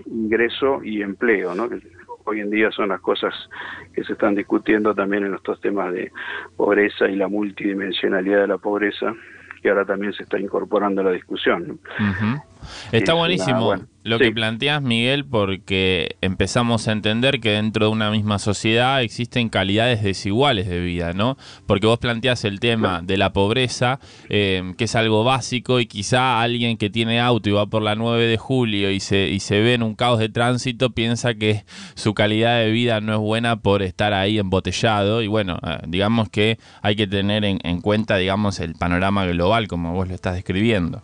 ingreso 0.06 0.84
y 0.84 1.02
empleo, 1.02 1.54
¿no? 1.54 1.70
Hoy 2.26 2.40
en 2.40 2.50
día 2.50 2.72
son 2.72 2.90
las 2.90 3.02
cosas 3.02 3.34
que 3.94 4.04
se 4.04 4.14
están 4.14 4.36
discutiendo 4.36 4.94
también 4.94 5.26
en 5.26 5.34
estos 5.34 5.60
temas 5.62 5.94
de 5.94 6.12
pobreza 6.56 7.08
y 7.08 7.16
la 7.16 7.28
multidimensionalidad 7.28 8.42
de 8.42 8.48
la 8.48 8.58
pobreza, 8.58 9.14
que 9.62 9.70
ahora 9.70 9.86
también 9.86 10.14
se 10.14 10.24
está 10.24 10.40
incorporando 10.40 11.02
a 11.02 11.06
la 11.06 11.12
discusión. 11.12 11.80
Está 12.92 13.14
buenísimo 13.14 13.76
lo 14.04 14.20
que 14.20 14.32
planteas, 14.32 14.82
Miguel, 14.82 15.26
porque 15.26 16.18
empezamos 16.20 16.88
a 16.88 16.92
entender 16.92 17.40
que 17.40 17.52
dentro 17.52 17.86
de 17.86 17.92
una 17.94 18.12
misma 18.12 18.38
sociedad 18.38 19.02
existen 19.02 19.48
calidades 19.48 20.04
desiguales 20.04 20.68
de 20.68 20.82
vida, 20.82 21.14
¿no? 21.14 21.38
Porque 21.66 21.88
vos 21.88 22.00
planteas 22.00 22.44
el 22.44 22.60
tema 22.60 23.02
de 23.02 23.16
la 23.16 23.32
pobreza, 23.32 24.00
eh, 24.28 24.74
que 24.78 24.84
es 24.86 24.96
algo 24.96 25.24
básico, 25.24 25.80
y 25.80 25.86
quizá 25.86 26.42
alguien 26.42 26.78
que 26.78 26.90
tiene 26.90 27.22
auto 27.22 27.50
y 27.50 27.54
va 27.54 27.66
por 27.68 27.82
la 27.82 27.96
9 27.96 28.28
de 28.28 28.38
julio 28.38 28.92
y 28.92 29.00
se, 29.00 29.30
y 29.30 29.40
se 29.40 29.62
ve 29.62 29.76
en 29.76 29.84
un 29.84 29.96
caos 29.96 30.20
de 30.20 30.28
tránsito 30.28 30.90
piensa 30.90 31.34
que 31.36 31.64
su 31.96 32.14
calidad 32.14 32.60
de 32.60 32.72
vida 32.72 33.00
no 33.00 33.14
es 33.14 33.20
buena 33.20 33.62
por 33.62 33.82
estar 33.82 34.14
ahí 34.14 34.38
embotellado. 34.38 35.22
Y 35.22 35.28
bueno, 35.28 35.60
eh, 35.66 35.78
digamos 35.88 36.28
que 36.30 36.60
hay 36.82 36.98
que 36.98 37.08
tener 37.08 37.46
en, 37.46 37.60
en 37.64 37.80
cuenta, 37.80 38.18
digamos, 38.18 38.60
el 38.60 38.74
panorama 38.76 39.26
global, 39.26 39.70
como 39.70 39.94
vos 39.94 40.10
lo 40.10 40.14
estás 40.14 40.36
describiendo. 40.36 41.02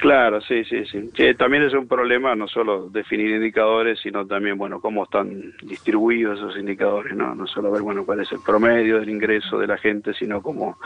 Claro, 0.00 0.40
sí, 0.40 0.64
sí, 0.64 0.86
sí. 0.86 1.10
también 1.36 1.62
es 1.62 1.74
un 1.74 1.86
problema 1.86 2.34
no 2.34 2.48
solo 2.48 2.88
definir 2.88 3.32
indicadores, 3.32 4.00
sino 4.00 4.26
también, 4.26 4.56
bueno, 4.56 4.80
cómo 4.80 5.04
están 5.04 5.52
distribuidos 5.62 6.38
esos 6.38 6.56
indicadores, 6.56 7.14
¿no? 7.14 7.34
No 7.34 7.46
solo 7.46 7.70
ver, 7.70 7.82
bueno, 7.82 8.06
cuál 8.06 8.20
es 8.20 8.32
el 8.32 8.38
promedio 8.40 8.98
del 8.98 9.10
ingreso 9.10 9.58
de 9.58 9.66
la 9.66 9.76
gente, 9.76 10.14
sino 10.14 10.40
como 10.40 10.78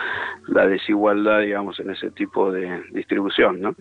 la 0.48 0.66
desigualdad, 0.66 1.42
digamos, 1.42 1.78
en 1.78 1.90
ese 1.90 2.10
tipo 2.10 2.50
de 2.50 2.82
distribución, 2.90 3.60
¿no? 3.60 3.76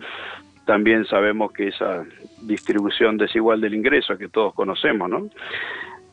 También 0.66 1.04
sabemos 1.04 1.52
que 1.52 1.66
esa 1.66 2.04
distribución 2.42 3.16
desigual 3.16 3.60
del 3.60 3.74
ingreso 3.74 4.16
que 4.16 4.28
todos 4.28 4.54
conocemos, 4.54 5.10
¿no? 5.10 5.30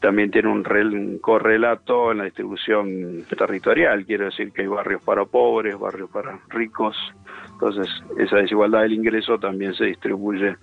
También 0.02 0.32
tiene 0.32 0.50
un, 0.50 1.20
correlato 1.20 2.12
en 2.12 2.18
la 2.18 2.24
distribución 2.26 3.24
territorial, 3.30 4.06
quiere 4.06 4.26
decir 4.26 4.52
que 4.52 4.64
hay 4.64 4.68
barrios 4.68 5.04
para 5.04 5.26
pobres, 5.26 5.80
barrios 5.80 6.10
para 6.10 6.40
ricos, 6.50 6.98
entonces 7.54 7.88
esa 8.18 8.38
desigualdad 8.38 8.82
del 8.82 8.94
ingreso 8.94 9.38
también 9.38 9.76
se 9.76 9.86
distribuye 9.86 10.56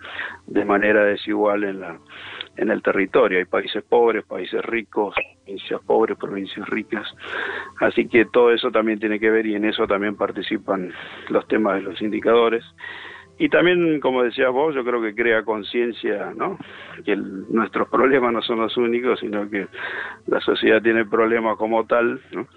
de 0.47 0.65
manera 0.65 1.05
desigual 1.05 1.63
en, 1.63 1.81
la, 1.81 1.99
en 2.57 2.71
el 2.71 2.83
territorio, 2.83 3.39
hay 3.39 3.45
países 3.45 3.85
pobres, 3.85 4.25
países 4.25 4.61
ricos, 4.65 5.15
provincias 5.45 5.81
pobres, 5.87 6.19
provincias 6.19 6.69
ricas, 6.69 7.07
así 7.81 8.09
que 8.09 8.25
todo 8.25 8.51
eso 8.53 8.73
también 8.73 8.99
tiene 8.99 9.21
que 9.21 9.31
ver 9.31 9.47
y 9.47 9.55
en 9.55 9.67
eso 9.67 9.87
también 9.87 10.17
participan 10.17 10.93
los 11.29 11.47
temas 11.47 11.77
de 11.77 11.83
los 11.83 12.03
indicadores. 12.03 12.65
Y 13.39 13.49
también, 13.49 14.01
como 14.01 14.25
decías 14.25 14.53
vos, 14.53 14.75
yo 14.75 14.85
creo 14.85 15.01
que 15.01 15.15
crea 15.15 15.45
conciencia, 15.45 16.33
¿no? 16.37 16.59
Que 17.05 17.15
nuestros 17.17 17.89
problemas 17.89 18.33
no 18.33 18.43
son 18.43 18.59
los 18.59 18.77
únicos, 18.77 19.21
sino 19.21 19.49
que 19.49 19.69
la 20.27 20.41
sociedad 20.41 20.83
tiene 20.83 21.05
problemas 21.05 21.57
como 21.57 21.87
tal, 21.87 22.21
¿no? 22.33 22.49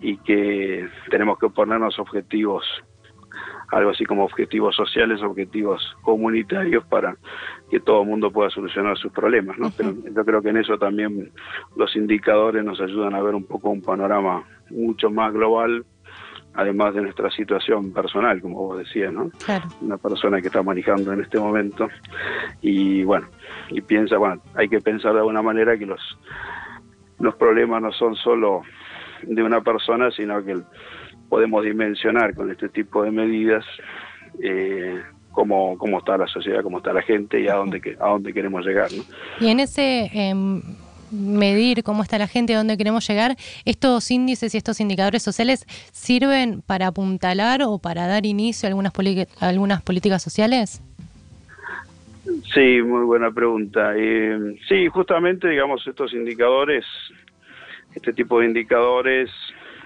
Y 0.00 0.16
que 0.18 0.88
tenemos 1.10 1.38
que 1.38 1.48
ponernos 1.48 2.00
objetivos, 2.00 2.64
algo 3.70 3.90
así 3.90 4.04
como 4.04 4.24
objetivos 4.24 4.74
sociales, 4.74 5.22
objetivos 5.22 5.96
comunitarios 6.02 6.84
para 6.86 7.16
que 7.70 7.78
todo 7.78 8.02
el 8.02 8.08
mundo 8.08 8.32
pueda 8.32 8.50
solucionar 8.50 8.98
sus 8.98 9.12
problemas, 9.12 9.56
¿no? 9.56 9.70
Pero 9.76 9.94
yo 10.02 10.24
creo 10.24 10.42
que 10.42 10.48
en 10.48 10.56
eso 10.56 10.78
también 10.78 11.30
los 11.76 11.94
indicadores 11.94 12.64
nos 12.64 12.80
ayudan 12.80 13.14
a 13.14 13.22
ver 13.22 13.36
un 13.36 13.44
poco 13.44 13.70
un 13.70 13.82
panorama 13.82 14.42
mucho 14.70 15.10
más 15.10 15.32
global, 15.32 15.84
además 16.58 16.92
de 16.92 17.02
nuestra 17.02 17.30
situación 17.30 17.92
personal, 17.92 18.40
como 18.40 18.66
vos 18.66 18.78
decías, 18.78 19.12
¿no? 19.12 19.30
Una 19.80 19.96
persona 19.96 20.40
que 20.40 20.48
está 20.48 20.60
manejando 20.60 21.12
en 21.12 21.20
este 21.20 21.38
momento 21.38 21.88
y 22.60 23.04
bueno, 23.04 23.28
y 23.70 23.80
piensa, 23.80 24.18
bueno, 24.18 24.42
hay 24.56 24.68
que 24.68 24.80
pensar 24.80 25.12
de 25.12 25.20
alguna 25.20 25.40
manera 25.40 25.78
que 25.78 25.86
los, 25.86 26.00
los 27.20 27.36
problemas 27.36 27.80
no 27.80 27.92
son 27.92 28.16
solo 28.16 28.62
de 29.22 29.40
una 29.40 29.60
persona, 29.60 30.10
sino 30.10 30.44
que 30.44 30.56
podemos 31.28 31.64
dimensionar 31.64 32.34
con 32.34 32.50
este 32.50 32.68
tipo 32.68 33.04
de 33.04 33.12
medidas 33.12 33.64
eh, 34.42 35.00
cómo, 35.30 35.78
cómo 35.78 35.98
está 35.98 36.18
la 36.18 36.26
sociedad, 36.26 36.64
cómo 36.64 36.78
está 36.78 36.92
la 36.92 37.02
gente 37.02 37.40
y 37.40 37.46
a 37.46 37.54
dónde, 37.54 37.96
a 38.00 38.08
dónde 38.08 38.32
queremos 38.32 38.66
llegar. 38.66 38.90
¿no? 38.92 39.04
Y 39.38 39.48
en 39.48 39.60
ese... 39.60 40.10
Em, 40.12 40.60
medir 41.10 41.82
cómo 41.82 42.02
está 42.02 42.18
la 42.18 42.28
gente, 42.28 42.54
a 42.54 42.58
dónde 42.58 42.76
queremos 42.76 43.06
llegar, 43.08 43.36
estos 43.64 44.10
índices 44.10 44.54
y 44.54 44.58
estos 44.58 44.80
indicadores 44.80 45.22
sociales 45.22 45.64
sirven 45.92 46.62
para 46.62 46.88
apuntalar 46.88 47.62
o 47.62 47.78
para 47.78 48.06
dar 48.06 48.26
inicio 48.26 48.66
a 48.66 48.68
algunas, 48.68 48.92
algunas 49.40 49.82
políticas 49.82 50.22
sociales? 50.22 50.82
Sí, 52.52 52.82
muy 52.82 53.04
buena 53.04 53.30
pregunta. 53.30 53.92
Eh, 53.96 54.56
sí, 54.68 54.88
justamente, 54.88 55.48
digamos, 55.48 55.86
estos 55.86 56.12
indicadores, 56.12 56.84
este 57.94 58.12
tipo 58.12 58.40
de 58.40 58.46
indicadores 58.46 59.30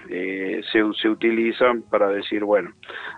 eh, 0.09 0.61
se, 0.71 1.09
utilizan 1.09 1.81
para 1.83 2.09
decir, 2.09 2.43
bueno, 2.43 2.71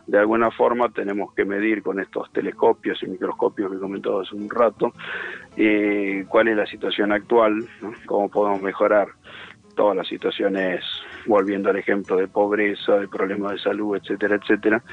de 0.08 0.20
alguna 0.20 0.52
forma 0.52 0.90
tenemos 0.90 1.34
que 1.34 1.46
medir 1.46 1.82
con 1.82 2.00
estos 2.00 2.32
telescopios 2.32 3.02
y 3.04 3.08
microscopios 3.08 3.72
que 3.72 3.78
he 3.78 3.80
comentado 3.80 4.22
hace 4.22 4.36
un 4.36 4.50
rato, 4.50 4.94
eh, 5.58 6.26
cuál 6.28 6.50
es 6.50 6.58
la 6.58 6.66
situación 6.66 7.12
actual, 7.12 7.66
cómo 8.06 8.30
podemos 8.30 8.62
mejorar 8.62 9.08
todas 9.76 9.96
las 9.96 10.08
situaciones, 10.08 10.84
volviendo 11.26 11.70
al 11.70 11.78
ejemplo 11.78 12.16
de 12.16 12.28
pobreza, 12.28 12.98
de 12.98 13.08
problemas 13.08 13.54
de 13.54 13.60
salud, 13.60 13.98
etcétera, 13.98 14.36
etcétera, 14.36 14.84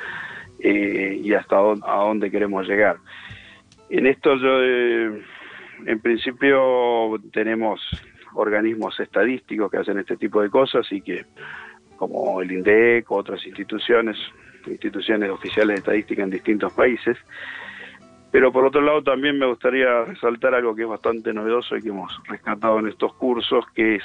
eh, 0.59 1.21
y 1.23 1.35
hasta 1.35 1.57
a 1.57 1.97
dónde 2.05 2.31
queremos 2.31 2.67
llegar. 2.67 2.97
En 3.91 4.07
esto 4.07 4.37
yo, 4.37 4.63
en 4.63 6.01
principio, 6.01 7.21
tenemos 7.33 7.81
organismos 8.35 8.99
estadísticos 9.01 9.71
que 9.71 9.79
hacen 9.79 9.99
este 9.99 10.17
tipo 10.17 10.41
de 10.43 10.51
cosas 10.51 10.87
y 10.91 11.01
que 11.01 11.25
como 12.09 12.41
el 12.41 12.51
INDEC 12.51 13.11
otras 13.13 13.47
instituciones 13.47 14.17
instituciones 14.67 15.31
oficiales 15.31 15.75
de 15.75 15.79
estadística 15.81 16.23
en 16.23 16.31
distintos 16.31 16.73
países. 16.73 17.17
Pero 18.31 18.53
por 18.53 18.65
otro 18.65 18.81
lado 18.81 19.03
también 19.03 19.39
me 19.39 19.47
gustaría 19.47 20.05
resaltar 20.05 20.55
algo 20.55 20.75
que 20.75 20.83
es 20.83 20.89
bastante 20.89 21.33
novedoso 21.33 21.77
y 21.77 21.83
que 21.83 21.89
hemos 21.91 22.13
rescatado 22.29 22.79
en 22.79 22.89
estos 22.89 23.13
cursos, 23.15 23.65
que 23.75 23.97
es 23.97 24.03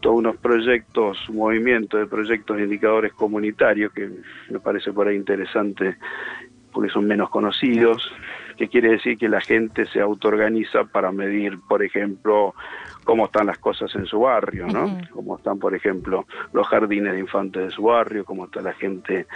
todos 0.00 0.16
unos 0.16 0.36
proyectos, 0.36 1.28
un 1.28 1.36
movimiento 1.36 1.98
de 1.98 2.06
proyectos 2.06 2.56
de 2.56 2.64
indicadores 2.64 3.12
comunitarios 3.12 3.92
que 3.92 4.08
me 4.48 4.60
parece 4.60 4.92
por 4.92 5.08
ahí 5.08 5.16
interesante 5.16 5.96
porque 6.72 6.90
son 6.90 7.06
menos 7.06 7.30
conocidos, 7.30 8.10
que 8.56 8.68
quiere 8.68 8.90
decir 8.90 9.18
que 9.18 9.28
la 9.28 9.40
gente 9.40 9.86
se 9.86 10.00
autoorganiza 10.00 10.84
para 10.84 11.10
medir, 11.12 11.58
por 11.68 11.82
ejemplo, 11.82 12.54
cómo 13.08 13.24
están 13.24 13.46
las 13.46 13.56
cosas 13.56 13.90
en 13.94 14.04
su 14.04 14.20
barrio, 14.20 14.66
¿no? 14.66 14.98
Cómo 15.14 15.38
están, 15.38 15.58
por 15.58 15.74
ejemplo, 15.74 16.26
los 16.52 16.68
jardines 16.68 17.14
de 17.14 17.20
infantes 17.20 17.62
de 17.64 17.70
su 17.70 17.84
barrio, 17.84 18.22
cómo 18.22 18.44
está 18.44 18.60
la 18.60 18.74
gente 18.74 19.26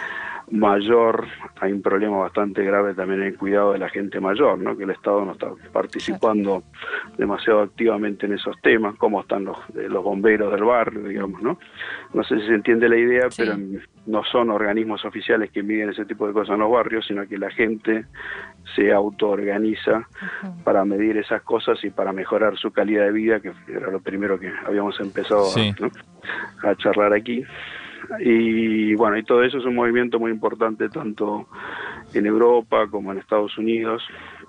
mayor. 0.51 1.25
Hay 1.59 1.71
un 1.71 1.81
problema 1.81 2.17
bastante 2.17 2.63
grave 2.63 2.93
también 2.93 3.21
en 3.23 3.29
el 3.29 3.35
cuidado 3.35 3.73
de 3.73 3.79
la 3.79 3.89
gente 3.89 4.19
mayor, 4.19 4.59
¿no? 4.59 4.77
Que 4.77 4.83
el 4.83 4.91
Estado 4.91 5.25
no 5.25 5.31
está 5.31 5.49
participando 5.71 6.61
demasiado 7.17 7.61
activamente 7.61 8.27
en 8.27 8.33
esos 8.33 8.55
temas, 8.61 8.93
cómo 8.97 9.21
están 9.21 9.45
los, 9.45 9.57
los 9.73 10.03
bomberos 10.03 10.53
del 10.53 10.65
barrio, 10.65 11.07
digamos, 11.07 11.41
¿no? 11.41 11.57
No 12.13 12.23
sé 12.25 12.39
si 12.41 12.45
se 12.45 12.53
entiende 12.53 12.87
la 12.87 12.97
idea, 12.97 13.27
pero 13.35 13.55
no 14.05 14.23
son 14.25 14.49
organismos 14.49 15.05
oficiales 15.05 15.51
que 15.51 15.63
miden 15.63 15.89
ese 15.89 16.05
tipo 16.05 16.27
de 16.27 16.33
cosas 16.33 16.55
en 16.55 16.59
los 16.59 16.71
barrios, 16.71 17.05
sino 17.07 17.27
que 17.27 17.37
la 17.37 17.49
gente 17.51 18.05
se 18.75 18.91
autoorganiza 18.91 20.07
para 20.63 20.83
medir 20.83 21.17
esas 21.17 21.41
cosas 21.43 21.81
y 21.83 21.89
para 21.89 22.11
mejorar 22.11 22.57
su 22.57 22.71
calidad 22.71 23.05
de 23.05 23.11
vida, 23.11 23.39
que 23.39 23.53
era 23.67 23.89
lo 23.89 24.01
primero 24.01 24.39
que 24.39 24.51
habíamos 24.65 24.99
empezado 24.99 25.47
a, 26.63 26.75
charlar 26.75 27.13
aquí. 27.13 27.43
Y 28.19 28.93
bueno, 28.95 29.17
y 29.17 29.23
todo 29.23 29.43
eso 29.43 29.57
es 29.57 29.65
un 29.65 29.75
movimiento 29.75 30.19
muy 30.19 30.31
importante 30.31 30.89
tanto 30.89 31.47
en 32.13 32.25
Europa 32.25 32.87
como 32.91 33.13
en 33.13 33.19
Estados 33.19 33.57
Unidos, 33.57 34.03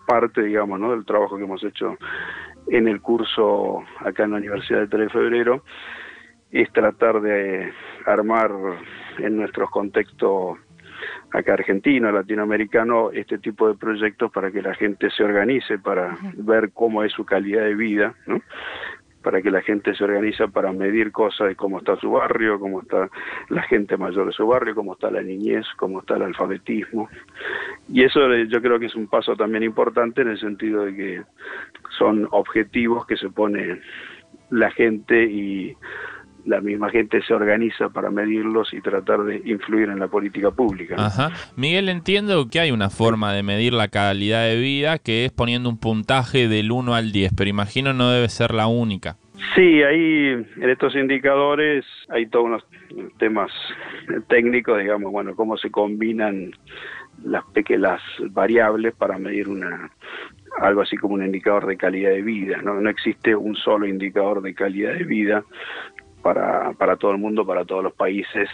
parte, 0.07 0.43
digamos, 0.43 0.81
¿no? 0.81 0.91
del 0.91 1.05
trabajo 1.05 1.37
que 1.37 1.45
hemos 1.45 1.63
hecho 1.63 1.97
en 2.69 2.89
el 2.89 3.01
curso 3.01 3.85
acá 4.01 4.25
en 4.25 4.33
la 4.33 4.39
Universidad 4.39 4.81
de 4.81 4.89
3 4.89 5.03
de 5.05 5.11
Febrero, 5.11 5.65
es 6.51 6.73
tratar 6.73 7.21
de 7.21 7.73
armar 8.07 8.51
en 9.19 9.37
nuestros 9.37 9.71
contextos 9.71 10.59
acá 11.33 11.55
argentino, 11.55 12.11
latinoamericano, 12.13 13.11
este 13.11 13.39
tipo 13.39 13.69
de 13.69 13.75
proyectos 13.75 14.31
para 14.31 14.51
que 14.51 14.63
la 14.63 14.75
gente 14.75 15.11
se 15.11 15.25
organice, 15.25 15.79
para 15.79 16.17
ver 16.35 16.71
cómo 16.73 17.03
es 17.03 17.13
su 17.13 17.25
calidad 17.25 17.65
de 17.65 17.75
vida, 17.75 18.15
¿no? 18.27 18.41
para 19.25 19.41
que 19.41 19.51
la 19.51 19.63
gente 19.63 19.95
se 19.95 20.05
organiza 20.05 20.47
para 20.49 20.71
medir 20.71 21.11
cosas 21.11 21.49
de 21.49 21.57
cómo 21.57 21.79
está 21.79 21.97
su 21.97 22.11
barrio, 22.11 22.61
cómo 22.61 22.83
está 22.83 23.09
la 23.49 23.63
gente 23.63 23.97
mayor 23.97 24.27
de 24.27 24.33
su 24.33 24.47
barrio, 24.47 24.75
cómo 24.75 24.93
está 24.93 25.11
la 25.11 25.23
niñez, 25.23 25.67
cómo 25.79 26.01
está 26.01 26.17
el 26.17 26.23
alfabetismo. 26.23 27.09
Y 27.89 28.05
eso 28.05 28.31
eh, 28.33 28.47
yo 28.49 28.61
creo 28.61 28.79
que 28.79 28.87
es 28.87 28.95
un 28.95 29.09
paso 29.09 29.35
también 29.35 29.65
importante 29.65 30.21
en 30.21 30.29
el 30.29 30.39
sentido 30.39 30.85
de 30.85 30.95
que 30.95 31.23
son 31.99 32.29
objetivos 32.31 33.07
que 33.07 33.17
se 33.17 33.31
pone 33.31 33.81
la 34.51 34.71
gente 34.71 35.25
y 35.25 35.75
la 36.45 36.61
misma 36.61 36.91
gente 36.91 37.23
se 37.23 37.35
organiza 37.35 37.89
para 37.89 38.11
medirlos 38.11 38.73
y 38.73 38.81
tratar 38.81 39.25
de 39.25 39.43
influir 39.45 39.89
en 39.89 39.99
la 39.99 40.09
política 40.09 40.51
pública. 40.51 40.97
Ajá. 40.99 41.31
Miguel, 41.57 41.89
entiendo 41.89 42.49
que 42.51 42.61
hay 42.61 42.71
una 42.71 42.91
forma 42.91 43.33
de 43.33 43.43
medir 43.43 43.73
la 43.73 43.89
calidad 43.89 44.45
de 44.45 44.59
vida 44.59 44.99
que 44.99 45.25
es 45.25 45.33
poniendo 45.33 45.69
un 45.69 45.79
puntaje 45.79 46.49
del 46.49 46.71
1 46.71 46.95
al 46.95 47.13
10, 47.13 47.33
pero 47.37 47.51
imagino 47.51 47.93
no 47.93 48.11
debe 48.11 48.29
ser 48.29 48.53
la 48.53 48.67
única. 48.67 49.17
Sí, 49.55 49.83
ahí 49.83 50.47
en 50.57 50.71
estos 50.71 50.95
indicadores 50.95 51.85
hay 52.09 52.27
todos 52.27 52.47
unos 52.47 52.67
temas 53.19 53.51
técnicos, 54.29 54.79
digamos, 54.79 55.13
bueno, 55.13 55.35
cómo 55.35 55.57
se 55.57 55.71
combinan 55.71 56.53
las 57.25 57.45
pequeñas 57.47 58.01
variables 58.31 58.95
para 58.95 59.19
medir 59.19 59.49
una 59.49 59.91
algo 60.61 60.83
así 60.83 60.97
como 60.97 61.15
un 61.15 61.25
indicador 61.25 61.67
de 61.67 61.77
calidad 61.77 62.11
de 62.11 62.23
vida, 62.23 62.63
¿no? 62.63 62.81
No 62.81 62.89
existe 62.89 63.35
un 63.35 63.57
solo 63.57 63.87
indicador 63.87 64.41
de 64.41 64.55
calidad 64.55 64.93
de 64.93 65.05
vida 65.05 65.45
para, 66.25 66.73
para 66.73 66.97
todo 66.97 67.11
el 67.11 67.19
mundo, 67.19 67.47
para 67.47 67.67
todos 67.67 67.85
los 67.85 67.93
países, 67.93 68.49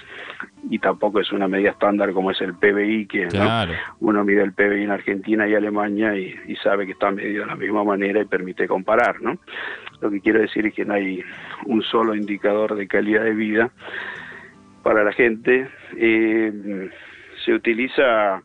y 0.69 0.81
tampoco 0.81 1.21
es 1.21 1.31
una 1.31 1.47
medida 1.47 1.71
estándar 1.71 2.13
como 2.13 2.33
es 2.33 2.41
el 2.41 2.55
PBI, 2.55 3.07
que 3.07 3.29
uno 4.01 4.25
mide 4.25 4.43
el 4.43 4.53
PBI 4.53 4.83
en 4.83 4.91
Argentina 4.91 5.47
y 5.47 5.55
Alemania 5.55 6.17
y, 6.17 6.57
sabe 6.65 6.85
que 6.85 6.93
está 6.93 7.13
medido 7.13 7.45
de 7.45 7.47
la 7.47 7.57
misma 7.57 7.85
manera 7.85 8.21
y 8.21 8.25
permite 8.25 8.67
comparar. 8.67 9.23
¿no? 9.23 9.39
Lo 10.01 10.11
que 10.11 10.21
quiero 10.21 10.41
decir 10.41 10.67
es 10.67 10.75
que 10.75 10.85
no 10.85 10.95
hay 10.95 11.23
un 11.67 11.81
solo 11.83 12.17
indicador 12.17 12.75
de 12.75 12.89
calidad 12.89 13.23
de 13.23 13.35
vida 13.35 13.71
para 14.83 15.05
la 15.05 15.13
gente. 15.13 15.69
Eh, 15.97 16.91
se 17.45 17.55
utiliza 17.55 18.43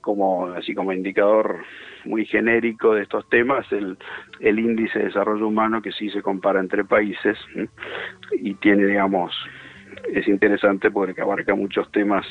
como 0.00 0.46
así 0.46 0.74
como 0.74 0.92
indicador 0.92 1.60
muy 2.04 2.24
genérico 2.26 2.94
de 2.94 3.02
estos 3.02 3.28
temas, 3.28 3.70
el, 3.72 3.96
el 4.40 4.58
índice 4.58 4.98
de 4.98 5.04
desarrollo 5.06 5.48
humano 5.48 5.82
que 5.82 5.92
sí 5.92 6.10
se 6.10 6.22
compara 6.22 6.60
entre 6.60 6.84
países 6.84 7.38
y 8.32 8.54
tiene, 8.54 8.86
digamos, 8.86 9.32
es 10.12 10.26
interesante 10.28 10.90
porque 10.90 11.20
abarca 11.20 11.54
muchos 11.54 11.90
temas 11.92 12.26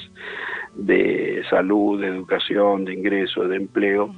de 0.76 1.44
salud, 1.50 2.00
de 2.02 2.08
educación, 2.08 2.86
de 2.86 2.94
ingreso, 2.94 3.48
de 3.48 3.58
empleo, 3.58 4.14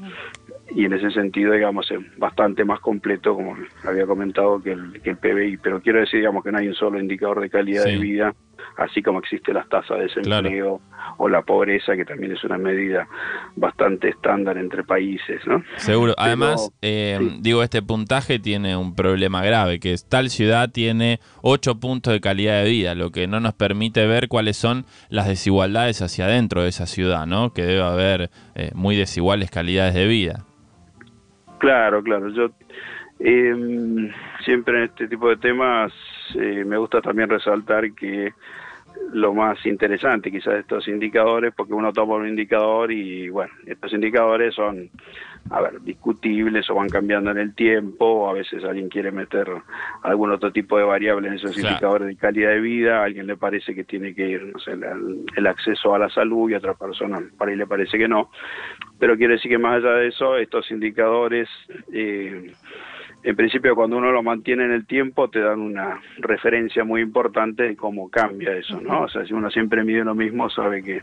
y 0.76 0.86
en 0.86 0.94
ese 0.94 1.12
sentido, 1.12 1.54
digamos, 1.54 1.90
es 1.92 2.00
bastante 2.18 2.64
más 2.66 2.80
completo, 2.80 3.36
como 3.36 3.56
había 3.84 4.06
comentado, 4.06 4.62
que 4.62 4.72
el, 4.72 5.02
que 5.02 5.12
el 5.12 5.18
PBI. 5.18 5.58
Pero 5.58 5.82
quiero 5.82 6.00
decir, 6.00 6.20
digamos, 6.20 6.44
que 6.44 6.52
no 6.52 6.58
hay 6.58 6.68
un 6.68 6.74
solo 6.74 7.00
indicador 7.00 7.42
de 7.42 7.50
calidad 7.50 7.86
de 7.86 7.98
vida, 7.98 8.34
así 8.78 9.02
como 9.02 9.20
existe 9.20 9.54
las 9.54 9.68
tasas 9.70 9.98
de 9.98 10.04
desempleo 10.04 10.82
o 11.18 11.30
la 11.30 11.42
pobreza, 11.42 11.96
que 11.96 12.06
también 12.06 12.34
es 12.34 12.44
una 12.44 12.58
medida 12.58 13.08
bastante 13.56 14.10
estándar 14.10 14.58
entre 14.58 14.84
países, 14.84 15.46
¿no? 15.46 15.64
Seguro. 15.78 16.14
Además, 16.18 16.72
eh, 16.82 17.20
digo, 17.40 17.64
este 17.64 17.82
puntaje 17.82 18.40
tiene 18.40 18.76
un 18.76 18.96
problema 18.96 19.44
grave, 19.44 19.80
que 19.80 19.96
tal 20.10 20.30
ciudad 20.30 20.70
tiene 20.72 21.20
8 21.42 21.80
puntos 21.80 22.14
de 22.14 22.22
calidad 22.22 22.64
de 22.64 22.70
vida, 22.70 22.96
lo 22.96 23.12
que 23.12 23.28
no 23.28 23.40
nos 23.40 23.54
permite 23.54 24.06
ver 24.08 24.28
cuáles 24.28 24.58
son 24.58 24.86
las 25.10 25.28
desigualdades 25.28 26.02
hacia 26.02 26.26
adentro 26.26 26.64
de 26.64 26.70
esa 26.70 26.86
ciudad, 26.86 27.26
¿no? 27.26 27.54
Que 27.54 27.64
debe 27.64 27.84
haber 27.84 28.30
eh, 28.56 28.72
muy 28.74 28.96
desiguales 28.96 29.52
calidades 29.52 29.94
de 29.94 30.08
vida. 30.08 30.46
Claro, 31.60 32.04
claro. 32.04 32.30
Yo 32.30 32.50
eh, 33.20 34.12
siempre 34.44 34.80
en 34.80 34.84
este 34.84 35.08
tipo 35.08 35.30
de 35.30 35.38
temas 35.38 35.94
eh, 36.36 36.64
me 36.66 36.78
gusta 36.78 37.02
también 37.02 37.30
resaltar 37.30 37.94
que 37.94 38.34
lo 39.12 39.34
más 39.34 39.64
interesante 39.66 40.32
quizás 40.32 40.54
de 40.54 40.60
estos 40.62 40.88
indicadores, 40.88 41.54
porque 41.56 41.74
uno 41.74 41.92
toma 41.92 42.16
un 42.16 42.28
indicador 42.28 42.92
y 42.92 43.30
bueno, 43.30 43.52
estos 43.66 43.94
indicadores 43.94 44.56
son, 44.56 44.90
a 45.50 45.62
ver, 45.62 45.82
discutibles 45.82 46.70
o 46.70 46.76
van 46.76 46.90
cambiando 46.90 47.32
en 47.32 47.38
el 47.38 47.54
tiempo, 47.54 48.30
a 48.30 48.34
veces 48.34 48.64
alguien 48.64 48.90
quiere 48.90 49.12
meter 49.12 49.48
algún 50.04 50.32
otro 50.32 50.52
tipo 50.52 50.78
de 50.78 50.84
variable 50.84 51.28
en 51.28 51.36
esos 51.36 51.58
indicadores 51.58 52.08
de 52.08 52.16
calidad 52.16 52.52
de 52.52 52.62
vida, 52.62 53.00
a 53.00 53.04
alguien 53.06 53.28
le 53.28 53.38
parece 53.38 53.76
que 53.76 53.84
tiene 53.84 54.14
que 54.14 54.28
ir, 54.30 54.44
no 54.46 54.60
sé, 54.60 54.72
el, 54.72 55.26
el, 55.36 55.48
acceso 55.48 55.94
a 55.94 56.00
la 56.00 56.10
salud 56.10 56.50
y 56.50 56.56
a 56.56 56.58
otra 56.58 56.74
persona 56.74 57.22
para 57.38 57.52
ahí 57.52 57.58
le 57.58 57.68
parece 57.68 57.98
que 57.98 58.08
no, 58.08 58.30
pero 59.00 59.18
quiere 59.18 59.36
decir 59.36 59.52
que 59.52 59.58
más 59.58 59.78
allá 59.78 59.94
de 59.96 60.08
eso, 60.08 60.38
estos 60.38 60.70
indicadores... 60.72 61.50
Eh, 61.92 62.52
en 63.24 63.36
principio 63.38 63.76
cuando 63.76 63.98
uno 63.98 64.12
lo 64.12 64.22
mantiene 64.22 64.66
en 64.66 64.72
el 64.72 64.86
tiempo 64.86 65.30
te 65.30 65.40
dan 65.40 65.62
una 65.62 66.02
referencia 66.18 66.84
muy 66.84 67.02
importante 67.02 67.64
de 67.64 67.76
cómo 67.76 68.10
cambia 68.10 68.56
eso, 68.56 68.82
¿no? 68.82 69.04
O 69.04 69.08
sea, 69.08 69.26
si 69.26 69.34
uno 69.34 69.50
siempre 69.50 69.84
mide 69.84 70.04
lo 70.04 70.14
mismo, 70.14 70.50
sabe 70.50 70.84
que 70.84 71.02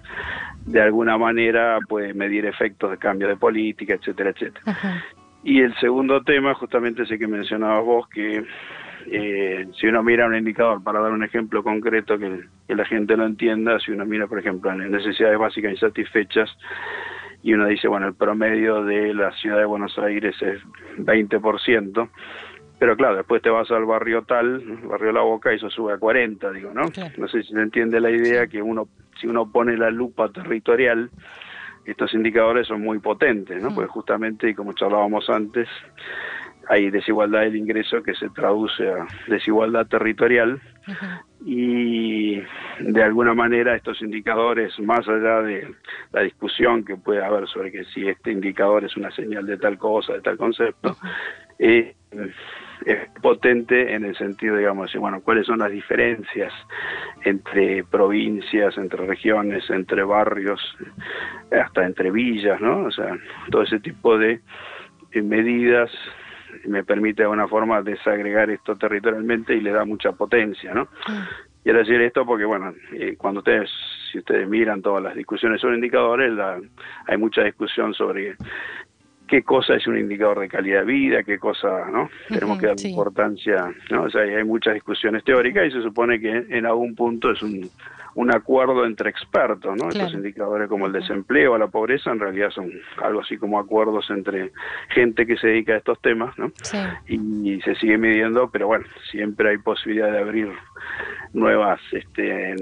de 0.67 0.83
alguna 0.83 1.17
manera 1.17 1.79
puede 1.89 2.13
medir 2.13 2.45
efectos 2.45 2.91
de 2.91 2.99
cambio 2.99 3.27
de 3.27 3.37
política, 3.37 3.95
etcétera, 3.95 4.31
etcétera. 4.31 5.03
Y 5.43 5.61
el 5.63 5.75
segundo 5.77 6.23
tema, 6.23 6.55
justamente 6.55 7.05
ese 7.05 7.19
que 7.19 7.27
mencionabas 7.27 7.85
vos, 7.85 8.09
que 8.09 8.45
eh, 9.07 9.67
si 9.79 9.87
uno 9.87 10.03
mira 10.03 10.27
un 10.27 10.37
indicador, 10.37 10.83
para 10.83 11.01
dar 11.01 11.13
un 11.13 11.25
ejemplo 11.25 11.63
concreto 11.63 12.19
que, 12.19 12.41
que 12.69 12.75
la 12.75 12.85
gente 12.85 13.17
lo 13.17 13.25
entienda, 13.25 13.81
si 13.81 13.93
uno 13.93 14.05
mira, 14.05 14.27
por 14.27 14.39
ejemplo, 14.39 14.71
en 14.71 14.91
necesidades 14.91 15.39
básicas 15.39 15.73
insatisfechas, 15.73 16.55
y 17.43 17.55
uno 17.55 17.67
dice, 17.67 17.89
bueno, 17.89 18.07
el 18.07 18.15
promedio 18.15 18.85
de 18.85 19.15
la 19.15 19.33
ciudad 19.33 19.59
de 19.59 19.65
Buenos 19.65 19.99
Aires 19.99 20.37
es 20.43 20.61
20%, 20.99 22.09
pero 22.79 22.97
claro, 22.97 23.17
después 23.17 23.43
te 23.43 23.51
vas 23.51 23.71
al 23.71 23.85
barrio 23.85 24.23
tal, 24.23 24.61
barrio 24.85 25.13
La 25.13 25.23
Boca, 25.23 25.53
y 25.53 25.57
eso 25.57 25.71
sube 25.71 25.93
a 25.93 25.99
40, 25.99 26.51
digo, 26.53 26.73
¿no? 26.73 26.83
No 27.19 27.29
sé 27.29 27.43
si 27.43 27.53
se 27.53 27.61
entiende 27.61 28.01
la 28.01 28.11
idea 28.11 28.47
que 28.47 28.63
uno, 28.63 28.89
si 29.21 29.27
uno 29.27 29.51
pone 29.51 29.77
la 29.77 29.91
lupa 29.91 30.31
territorial, 30.31 31.11
estos 31.85 32.15
indicadores 32.15 32.67
son 32.67 32.83
muy 32.83 32.99
potentes, 32.99 33.63
¿no? 33.63 33.71
Mm. 33.71 33.75
Porque 33.75 33.91
justamente, 33.91 34.49
y 34.51 34.55
como 34.55 34.73
charlábamos 34.73 35.29
antes, 35.29 35.69
hay 36.71 36.89
desigualdad 36.89 37.41
del 37.41 37.57
ingreso 37.57 38.01
que 38.01 38.15
se 38.15 38.29
traduce 38.31 38.89
a 38.89 39.05
desigualdad 39.27 39.89
territorial. 39.89 40.61
Y 41.45 42.41
de 42.79 43.03
alguna 43.03 43.35
manera 43.35 43.75
estos 43.75 44.01
indicadores, 44.03 44.79
más 44.79 45.07
allá 45.09 45.43
de 45.43 45.69
la 46.13 46.23
discusión 46.23 46.85
que 46.85 46.97
puede 46.97 47.25
haber 47.25 47.49
sobre 47.49 47.73
que 47.73 47.85
si 47.87 48.07
este 48.07 48.31
indicador 48.31 48.85
es 48.85 48.97
una 48.97 49.11
señal 49.11 49.47
de 49.47 49.57
tal 49.57 49.79
cosa, 49.79 50.13
de 50.13 50.21
tal 50.21 50.37
concepto, 50.37 50.97
es 51.59 51.97
potente 53.21 53.93
en 53.93 54.05
el 54.05 54.17
sentido, 54.17 54.57
digamos, 54.57 54.93
de, 54.93 55.01
bueno, 55.01 55.21
cuáles 55.23 55.47
son 55.47 55.59
las 55.59 55.73
diferencias 55.73 56.53
entre 57.25 57.83
provincias, 57.83 58.79
entre 58.79 59.07
regiones, 59.07 59.69
entre 59.71 60.05
barrios, 60.05 60.61
hasta 61.51 61.85
entre 61.85 62.13
villas, 62.13 62.61
¿no? 62.61 62.85
O 62.85 62.91
sea, 62.93 63.19
todo 63.51 63.63
ese 63.63 63.81
tipo 63.81 64.17
de 64.17 64.41
medidas 65.15 65.91
me 66.67 66.85
permite 66.85 67.23
de 67.23 67.25
alguna 67.25 67.49
forma 67.49 67.83
desagregar 67.83 68.51
esto 68.51 68.77
territorialmente 68.77 69.55
y 69.55 69.61
le 69.61 69.73
da 69.73 69.85
mucha 69.85 70.13
potencia, 70.13 70.75
¿no? 70.75 70.89
Quiero 71.63 71.81
decir 71.81 72.01
esto 72.01 72.25
porque, 72.25 72.45
bueno, 72.45 72.73
eh, 72.93 73.17
cuando 73.19 73.41
ustedes, 73.41 73.69
si 74.11 74.19
ustedes 74.19 74.49
miran 74.49 74.81
todas 74.81 75.03
las 75.03 75.15
discusiones 75.15 75.61
sobre 75.61 75.77
indicadores, 75.77 76.33
hay 77.07 77.17
mucha 77.19 77.43
discusión 77.43 77.93
sobre 77.93 78.37
qué 79.29 79.43
cosa 79.43 79.75
es 79.75 79.87
un 79.87 79.99
indicador 79.99 80.41
de 80.41 80.49
calidad 80.49 80.81
de 80.81 80.87
vida, 80.87 81.23
qué 81.23 81.39
cosa, 81.39 81.87
¿no? 81.91 82.09
Tenemos 82.29 82.59
que 82.59 82.67
dar 82.67 82.77
importancia, 82.83 83.73
¿no? 83.91 84.05
O 84.05 84.11
sea, 84.11 84.23
hay 84.23 84.45
muchas 84.45 84.75
discusiones 84.75 85.23
teóricas 85.23 85.69
y 85.69 85.71
se 85.71 85.83
supone 85.83 86.19
que 86.19 86.47
en 86.49 86.67
algún 86.67 86.95
punto 86.95 87.31
es 87.31 87.43
un, 87.43 87.71
un 88.15 88.35
acuerdo 88.35 88.85
entre 88.85 89.11
expertos, 89.11 89.77
¿no? 89.77 89.89
Estos 89.89 90.13
indicadores 90.15 90.69
como 90.69 90.87
el 90.87 90.93
desempleo 90.93 91.53
o 91.53 91.59
la 91.59 91.69
pobreza 91.69 92.11
en 92.11 92.21
realidad 92.21 92.51
son 92.51 92.71
algo 93.03 93.21
así 93.21 93.37
como 93.37 93.59
acuerdos 93.59 94.09
entre 94.11 94.53
gente 94.91 95.27
que 95.27 95.37
se 95.37 95.49
dedica 95.49 95.75
a 95.75 95.77
estos 95.79 96.01
temas, 96.01 96.37
¿no? 96.39 96.51
Sí. 96.63 96.79
Y, 97.09 97.61
se 97.61 97.75
sigue 97.75 97.99
midiendo, 97.99 98.49
pero 98.51 98.69
bueno, 98.69 98.87
siempre 99.11 99.51
hay 99.51 99.59
posibilidad 99.59 100.11
de 100.11 100.19
abrir 100.19 100.49
nuevas 101.33 101.79
este 101.93 102.57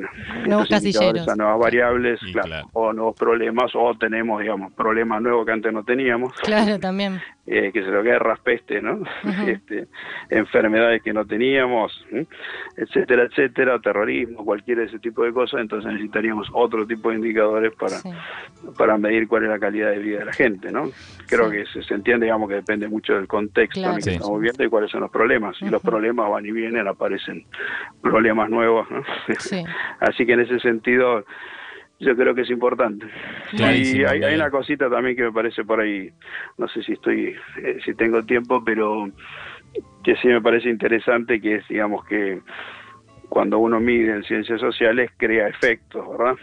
nuevos 0.46 0.68
casilleros 0.68 1.26
nuevas 1.36 1.58
variables 1.58 2.20
claro, 2.32 2.68
o 2.74 2.92
nuevos 2.92 3.16
problemas 3.16 3.70
o 3.74 3.94
tenemos 3.98 4.42
digamos 4.42 4.72
problemas 4.72 5.22
nuevos 5.22 5.46
que 5.46 5.52
antes 5.52 5.72
no 5.72 5.84
teníamos 5.84 6.34
claro 6.42 6.78
también 6.78 7.18
eh, 7.50 7.70
que 7.72 7.82
se 7.82 7.90
lo 7.90 8.02
guerras 8.02 8.40
peste 8.40 8.80
no 8.82 9.02
este, 9.46 9.86
enfermedades 10.30 11.02
que 11.02 11.12
no 11.12 11.24
teníamos 11.24 12.04
etcétera 12.76 13.24
etcétera 13.24 13.78
terrorismo 13.80 14.44
cualquier 14.44 14.80
ese 14.80 14.98
tipo 14.98 15.24
de 15.24 15.32
cosas 15.32 15.60
entonces 15.60 15.92
necesitaríamos 15.92 16.48
otro 16.52 16.86
tipo 16.86 17.10
de 17.10 17.16
indicadores 17.16 17.72
para 17.74 17.96
para 18.76 18.98
medir 18.98 19.28
cuál 19.28 19.44
es 19.44 19.50
la 19.50 19.58
calidad 19.58 19.90
de 19.90 19.98
vida 19.98 20.18
de 20.20 20.24
la 20.26 20.32
gente 20.32 20.70
no 20.70 20.90
creo 21.28 21.50
que 21.50 21.64
se, 21.66 21.94
entiende 21.94 22.26
digamos 22.26 22.48
que 22.48 22.56
depende 22.56 22.88
mucho 22.88 23.14
del 23.14 23.26
contexto 23.26 23.80
en 23.80 23.96
el 23.96 24.04
que 24.04 24.10
estamos 24.10 24.40
viendo 24.40 24.64
y 24.64 24.68
cuáles 24.68 24.90
son 24.90 25.00
los 25.00 25.10
problemas. 25.10 25.56
Y 25.60 25.68
los 25.68 25.82
problemas 25.82 26.30
van 26.30 26.46
y 26.46 26.52
vienen 26.52 26.88
aparecen 26.88 27.44
problemas 28.02 28.50
nuevos. 28.50 28.86
Así 30.00 30.26
que 30.26 30.32
en 30.32 30.40
ese 30.40 30.58
sentido 30.60 31.24
yo 32.00 32.16
creo 32.16 32.34
que 32.34 32.42
es 32.42 32.50
importante. 32.50 33.06
y 33.52 33.62
hay, 33.62 34.04
hay, 34.04 34.34
una 34.34 34.50
cosita 34.50 34.88
también 34.88 35.16
que 35.16 35.24
me 35.24 35.32
parece 35.32 35.64
por 35.64 35.80
ahí, 35.80 36.10
no 36.56 36.68
sé 36.68 36.82
si 36.82 36.92
estoy, 36.92 37.36
eh, 37.62 37.78
si 37.84 37.94
tengo 37.94 38.24
tiempo, 38.24 38.62
pero 38.64 39.10
que 40.04 40.16
sí 40.16 40.28
me 40.28 40.40
parece 40.40 40.68
interesante, 40.70 41.40
que 41.40 41.56
es, 41.56 41.68
digamos, 41.68 42.04
que 42.06 42.40
cuando 43.28 43.58
uno 43.58 43.80
mide 43.80 44.14
en 44.14 44.24
ciencias 44.24 44.60
sociales 44.60 45.10
crea 45.16 45.48
efectos, 45.48 46.08
¿verdad? 46.08 46.36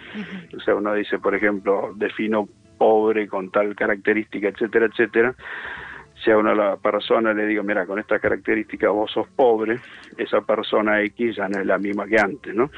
O 0.55 0.59
sea, 0.59 0.75
uno 0.75 0.93
dice, 0.93 1.19
por 1.19 1.33
ejemplo, 1.33 1.93
defino 1.95 2.47
pobre 2.77 3.27
con 3.27 3.49
tal 3.49 3.75
característica, 3.75 4.49
etcétera, 4.49 4.87
etcétera 4.87 5.35
si 6.25 6.31
a 6.31 6.37
una 6.37 6.75
persona 6.77 7.33
le 7.33 7.45
digo, 7.45 7.63
mira, 7.63 7.85
con 7.85 7.99
esta 7.99 8.19
característica 8.19 8.89
vos 8.89 9.11
sos 9.11 9.27
pobre, 9.29 9.79
esa 10.17 10.41
persona 10.41 11.01
X 11.01 11.35
ya 11.35 11.47
no 11.47 11.59
es 11.59 11.65
la 11.65 11.77
misma 11.77 12.07
que 12.07 12.19
antes, 12.19 12.53
¿no? 12.53 12.71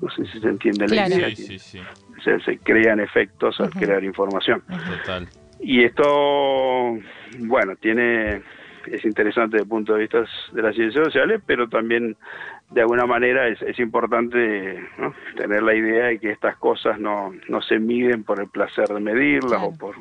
No 0.00 0.10
sé 0.10 0.24
si 0.26 0.40
se 0.40 0.48
entiende 0.48 0.88
la 0.88 1.06
idea. 1.06 1.28
Sí, 1.36 1.58
sí, 1.58 1.80
se, 2.24 2.40
se, 2.40 2.58
crean 2.58 3.00
efectos 3.00 3.60
al 3.60 3.70
crear 3.70 4.02
información. 4.02 4.62
Total. 4.62 5.28
Y 5.60 5.84
esto, 5.84 6.98
bueno, 7.40 7.76
tiene 7.76 8.42
es 8.90 9.04
interesante 9.04 9.56
desde 9.56 9.64
el 9.64 9.68
punto 9.68 9.94
de 9.94 10.00
vista 10.00 10.24
de 10.52 10.62
las 10.62 10.74
ciencias 10.74 11.04
sociales, 11.04 11.42
pero 11.44 11.68
también 11.68 12.16
de 12.70 12.80
alguna 12.80 13.06
manera 13.06 13.46
es, 13.46 13.62
es 13.62 13.78
importante 13.78 14.84
tener 15.36 15.62
la 15.62 15.74
idea 15.74 16.06
de 16.06 16.18
que 16.18 16.32
estas 16.32 16.56
cosas 16.56 16.98
no, 16.98 17.32
no 17.48 17.62
se 17.62 17.78
miden 17.78 18.24
por 18.24 18.40
el 18.40 18.48
placer 18.48 18.88
de 18.88 19.00
medirlas 19.00 19.62
o 19.62 19.72
por 19.72 19.94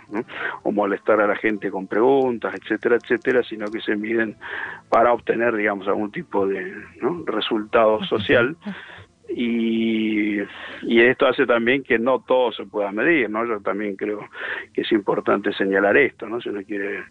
o 0.63 0.71
molestar 0.71 1.21
a 1.21 1.27
la 1.27 1.35
gente 1.35 1.69
con 1.69 1.87
preguntas, 1.87 2.53
etcétera, 2.55 2.95
etcétera, 2.95 3.43
sino 3.43 3.67
que 3.67 3.81
se 3.81 3.95
miden 3.95 4.35
para 4.89 5.13
obtener, 5.13 5.55
digamos, 5.55 5.87
algún 5.87 6.11
tipo 6.11 6.47
de 6.47 6.73
resultado 7.25 8.03
social 8.05 8.57
y, 9.37 10.39
y 10.83 11.01
esto 11.01 11.27
hace 11.27 11.45
también 11.45 11.83
que 11.83 11.99
no 11.99 12.19
todo 12.19 12.53
se 12.53 12.65
pueda 12.65 12.93
medir, 12.93 13.29
¿no? 13.29 13.45
Yo 13.45 13.59
también 13.59 13.97
creo 13.97 14.29
que 14.73 14.81
es 14.81 14.91
importante 14.93 15.51
señalar 15.51 15.97
esto, 15.97 16.25
¿no? 16.25 16.39
Si 16.39 16.47
uno 16.47 16.61
quiere 16.63 17.03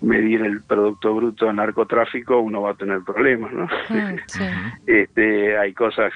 medir 0.00 0.40
el 0.40 0.62
Producto 0.62 1.14
Bruto 1.14 1.44
de 1.44 1.52
narcotráfico, 1.52 2.38
uno 2.40 2.62
va 2.62 2.70
a 2.70 2.76
tener 2.76 3.00
problemas, 3.02 3.52
¿no? 3.52 3.68
Mm, 3.90 4.16
este, 4.86 5.58
hay 5.58 5.74
cosas 5.74 6.14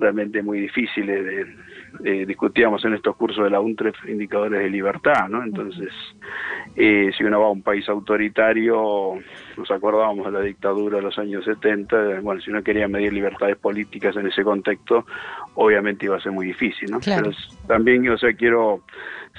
realmente 0.00 0.42
muy 0.42 0.58
difíciles 0.58 1.24
de, 1.24 1.46
discutíamos 2.00 2.84
en 2.84 2.94
estos 2.94 3.16
cursos 3.16 3.44
de 3.44 3.50
la 3.50 3.60
UNTREF 3.60 3.94
indicadores 4.08 4.60
de 4.60 4.70
libertad, 4.70 5.28
¿no? 5.28 5.42
Entonces, 5.42 5.90
eh, 6.76 7.10
si 7.16 7.24
uno 7.24 7.40
va 7.40 7.46
a 7.46 7.50
un 7.50 7.62
país 7.62 7.88
autoritario, 7.88 9.14
nos 9.56 9.70
acordábamos 9.70 10.26
de 10.26 10.32
la 10.32 10.40
dictadura 10.40 10.96
de 10.96 11.02
los 11.02 11.18
años 11.18 11.44
70, 11.44 12.20
bueno, 12.20 12.40
si 12.40 12.50
uno 12.50 12.62
quería 12.62 12.88
medir 12.88 13.12
libertades 13.12 13.56
políticas 13.56 14.16
en 14.16 14.26
ese 14.26 14.42
contexto, 14.42 15.06
obviamente 15.54 16.06
iba 16.06 16.16
a 16.16 16.20
ser 16.20 16.32
muy 16.32 16.46
difícil, 16.46 16.90
¿no? 16.90 17.00
Pero 17.04 17.30
también, 17.66 18.08
o 18.08 18.18
sea, 18.18 18.32
quiero 18.32 18.80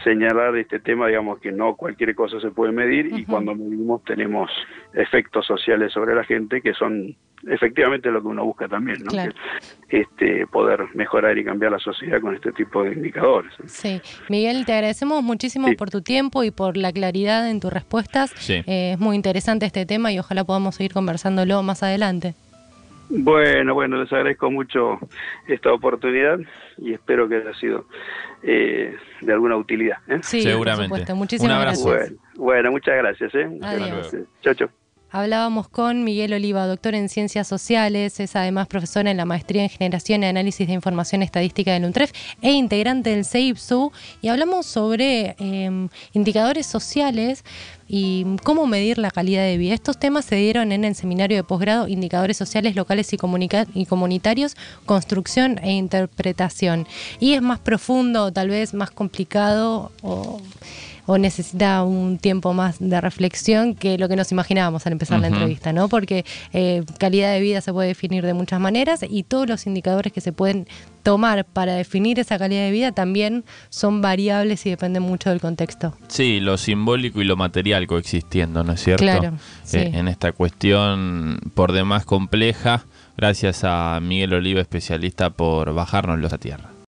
señalar 0.03 0.55
este 0.57 0.79
tema, 0.79 1.07
digamos 1.07 1.39
que 1.39 1.51
no 1.51 1.75
cualquier 1.75 2.15
cosa 2.15 2.39
se 2.39 2.51
puede 2.51 2.71
medir 2.71 3.17
y 3.17 3.25
cuando 3.25 3.55
medimos 3.55 4.03
tenemos 4.03 4.49
efectos 4.93 5.45
sociales 5.45 5.93
sobre 5.93 6.15
la 6.15 6.23
gente 6.23 6.61
que 6.61 6.73
son 6.73 7.15
efectivamente 7.47 8.09
lo 8.09 8.21
que 8.21 8.27
uno 8.27 8.45
busca 8.45 8.67
también, 8.67 9.03
¿no? 9.03 9.11
este, 9.89 10.47
poder 10.47 10.87
mejorar 10.93 11.37
y 11.37 11.43
cambiar 11.43 11.73
la 11.73 11.79
sociedad 11.79 12.21
con 12.21 12.35
este 12.35 12.51
tipo 12.53 12.83
de 12.83 12.93
indicadores. 12.93 13.51
Sí, 13.65 14.01
Miguel, 14.29 14.65
te 14.65 14.73
agradecemos 14.73 15.23
muchísimo 15.23 15.67
por 15.77 15.89
tu 15.89 16.01
tiempo 16.01 16.43
y 16.43 16.51
por 16.51 16.77
la 16.77 16.91
claridad 16.91 17.49
en 17.49 17.59
tus 17.59 17.71
respuestas. 17.71 18.33
Eh, 18.49 18.93
es 18.93 18.99
muy 18.99 19.15
interesante 19.15 19.65
este 19.65 19.85
tema 19.85 20.11
y 20.11 20.19
ojalá 20.19 20.43
podamos 20.43 20.75
seguir 20.75 20.93
conversándolo 20.93 21.61
más 21.63 21.83
adelante. 21.83 22.35
Bueno, 23.09 23.73
bueno, 23.73 24.01
les 24.01 24.11
agradezco 24.11 24.49
mucho 24.49 24.99
esta 25.47 25.71
oportunidad 25.71 26.39
y 26.77 26.93
espero 26.93 27.27
que 27.29 27.35
haya 27.37 27.53
sido 27.55 27.85
eh, 28.41 28.95
de 29.21 29.33
alguna 29.33 29.55
utilidad. 29.55 29.97
¿eh? 30.07 30.19
Sí, 30.23 30.41
seguramente. 30.41 31.13
Muchísimas 31.13 31.61
gracias. 31.61 32.13
Bueno, 32.35 32.71
muchas 32.71 32.95
gracias. 32.95 33.35
¿eh? 33.35 34.25
Chao, 34.41 34.53
chao. 34.53 34.69
Hablábamos 35.15 35.69
con 35.69 36.03
Miguel 36.03 36.33
Oliva, 36.33 36.65
doctor 36.65 36.95
en 36.95 37.07
Ciencias 37.07 37.47
Sociales, 37.47 38.19
es 38.19 38.35
además 38.35 38.65
profesor 38.65 39.05
en 39.05 39.17
la 39.17 39.25
Maestría 39.25 39.61
en 39.61 39.69
Generación 39.69 40.23
y 40.23 40.25
Análisis 40.25 40.65
de 40.65 40.73
Información 40.73 41.21
Estadística 41.21 41.71
del 41.71 41.85
UNTREF 41.85 42.11
e 42.41 42.53
integrante 42.53 43.11
del 43.11 43.23
CEIPSU, 43.23 43.91
y 44.23 44.29
hablamos 44.29 44.65
sobre 44.65 45.35
em, 45.37 45.89
indicadores 46.13 46.65
sociales 46.65 47.45
y 47.87 48.25
cómo 48.43 48.65
medir 48.65 48.97
la 48.97 49.11
calidad 49.11 49.43
de 49.43 49.57
vida. 49.57 49.75
Estos 49.75 49.99
temas 49.99 50.25
se 50.25 50.35
dieron 50.37 50.71
en 50.71 50.83
el 50.83 50.95
seminario 50.95 51.37
de 51.37 51.43
posgrado 51.43 51.87
Indicadores 51.87 52.35
Sociales 52.35 52.75
Locales 52.75 53.13
y, 53.13 53.17
y 53.75 53.85
Comunitarios, 53.85 54.57
Construcción 54.87 55.59
e 55.59 55.73
Interpretación. 55.73 56.87
Y 57.19 57.33
es 57.33 57.41
más 57.43 57.59
profundo, 57.59 58.33
tal 58.33 58.49
vez 58.49 58.73
más 58.73 58.89
complicado 58.89 59.91
o 60.01 60.41
o 61.05 61.17
necesita 61.17 61.83
un 61.83 62.17
tiempo 62.17 62.53
más 62.53 62.77
de 62.79 62.99
reflexión 63.01 63.75
que 63.75 63.97
lo 63.97 64.07
que 64.07 64.15
nos 64.15 64.31
imaginábamos 64.31 64.85
al 64.85 64.93
empezar 64.93 65.19
la 65.19 65.27
entrevista, 65.27 65.73
¿no? 65.73 65.89
Porque 65.89 66.25
eh, 66.53 66.83
calidad 66.97 67.33
de 67.33 67.41
vida 67.41 67.61
se 67.61 67.73
puede 67.73 67.89
definir 67.89 68.25
de 68.25 68.33
muchas 68.33 68.59
maneras 68.59 69.01
y 69.07 69.23
todos 69.23 69.47
los 69.47 69.67
indicadores 69.67 70.13
que 70.13 70.21
se 70.21 70.31
pueden 70.31 70.67
tomar 71.03 71.43
para 71.45 71.73
definir 71.75 72.19
esa 72.19 72.39
calidad 72.39 72.63
de 72.63 72.71
vida 72.71 72.93
también 72.93 73.43
son 73.69 74.01
variables 74.01 74.65
y 74.65 74.69
dependen 74.69 75.03
mucho 75.03 75.29
del 75.29 75.41
contexto. 75.41 75.95
Sí, 76.07 76.39
lo 76.39 76.57
simbólico 76.57 77.21
y 77.21 77.25
lo 77.25 77.35
material 77.35 77.87
coexistiendo, 77.87 78.63
¿no 78.63 78.73
es 78.73 78.83
cierto? 78.83 79.03
Claro. 79.03 79.33
Eh, 79.73 79.91
en 79.93 80.07
esta 80.07 80.31
cuestión 80.31 81.39
por 81.53 81.73
demás 81.73 82.05
compleja, 82.05 82.85
gracias 83.17 83.63
a 83.63 83.99
Miguel 84.01 84.33
Oliva, 84.33 84.61
especialista, 84.61 85.31
por 85.31 85.73
bajarnos 85.73 86.31
a 86.31 86.37
tierra. 86.37 86.72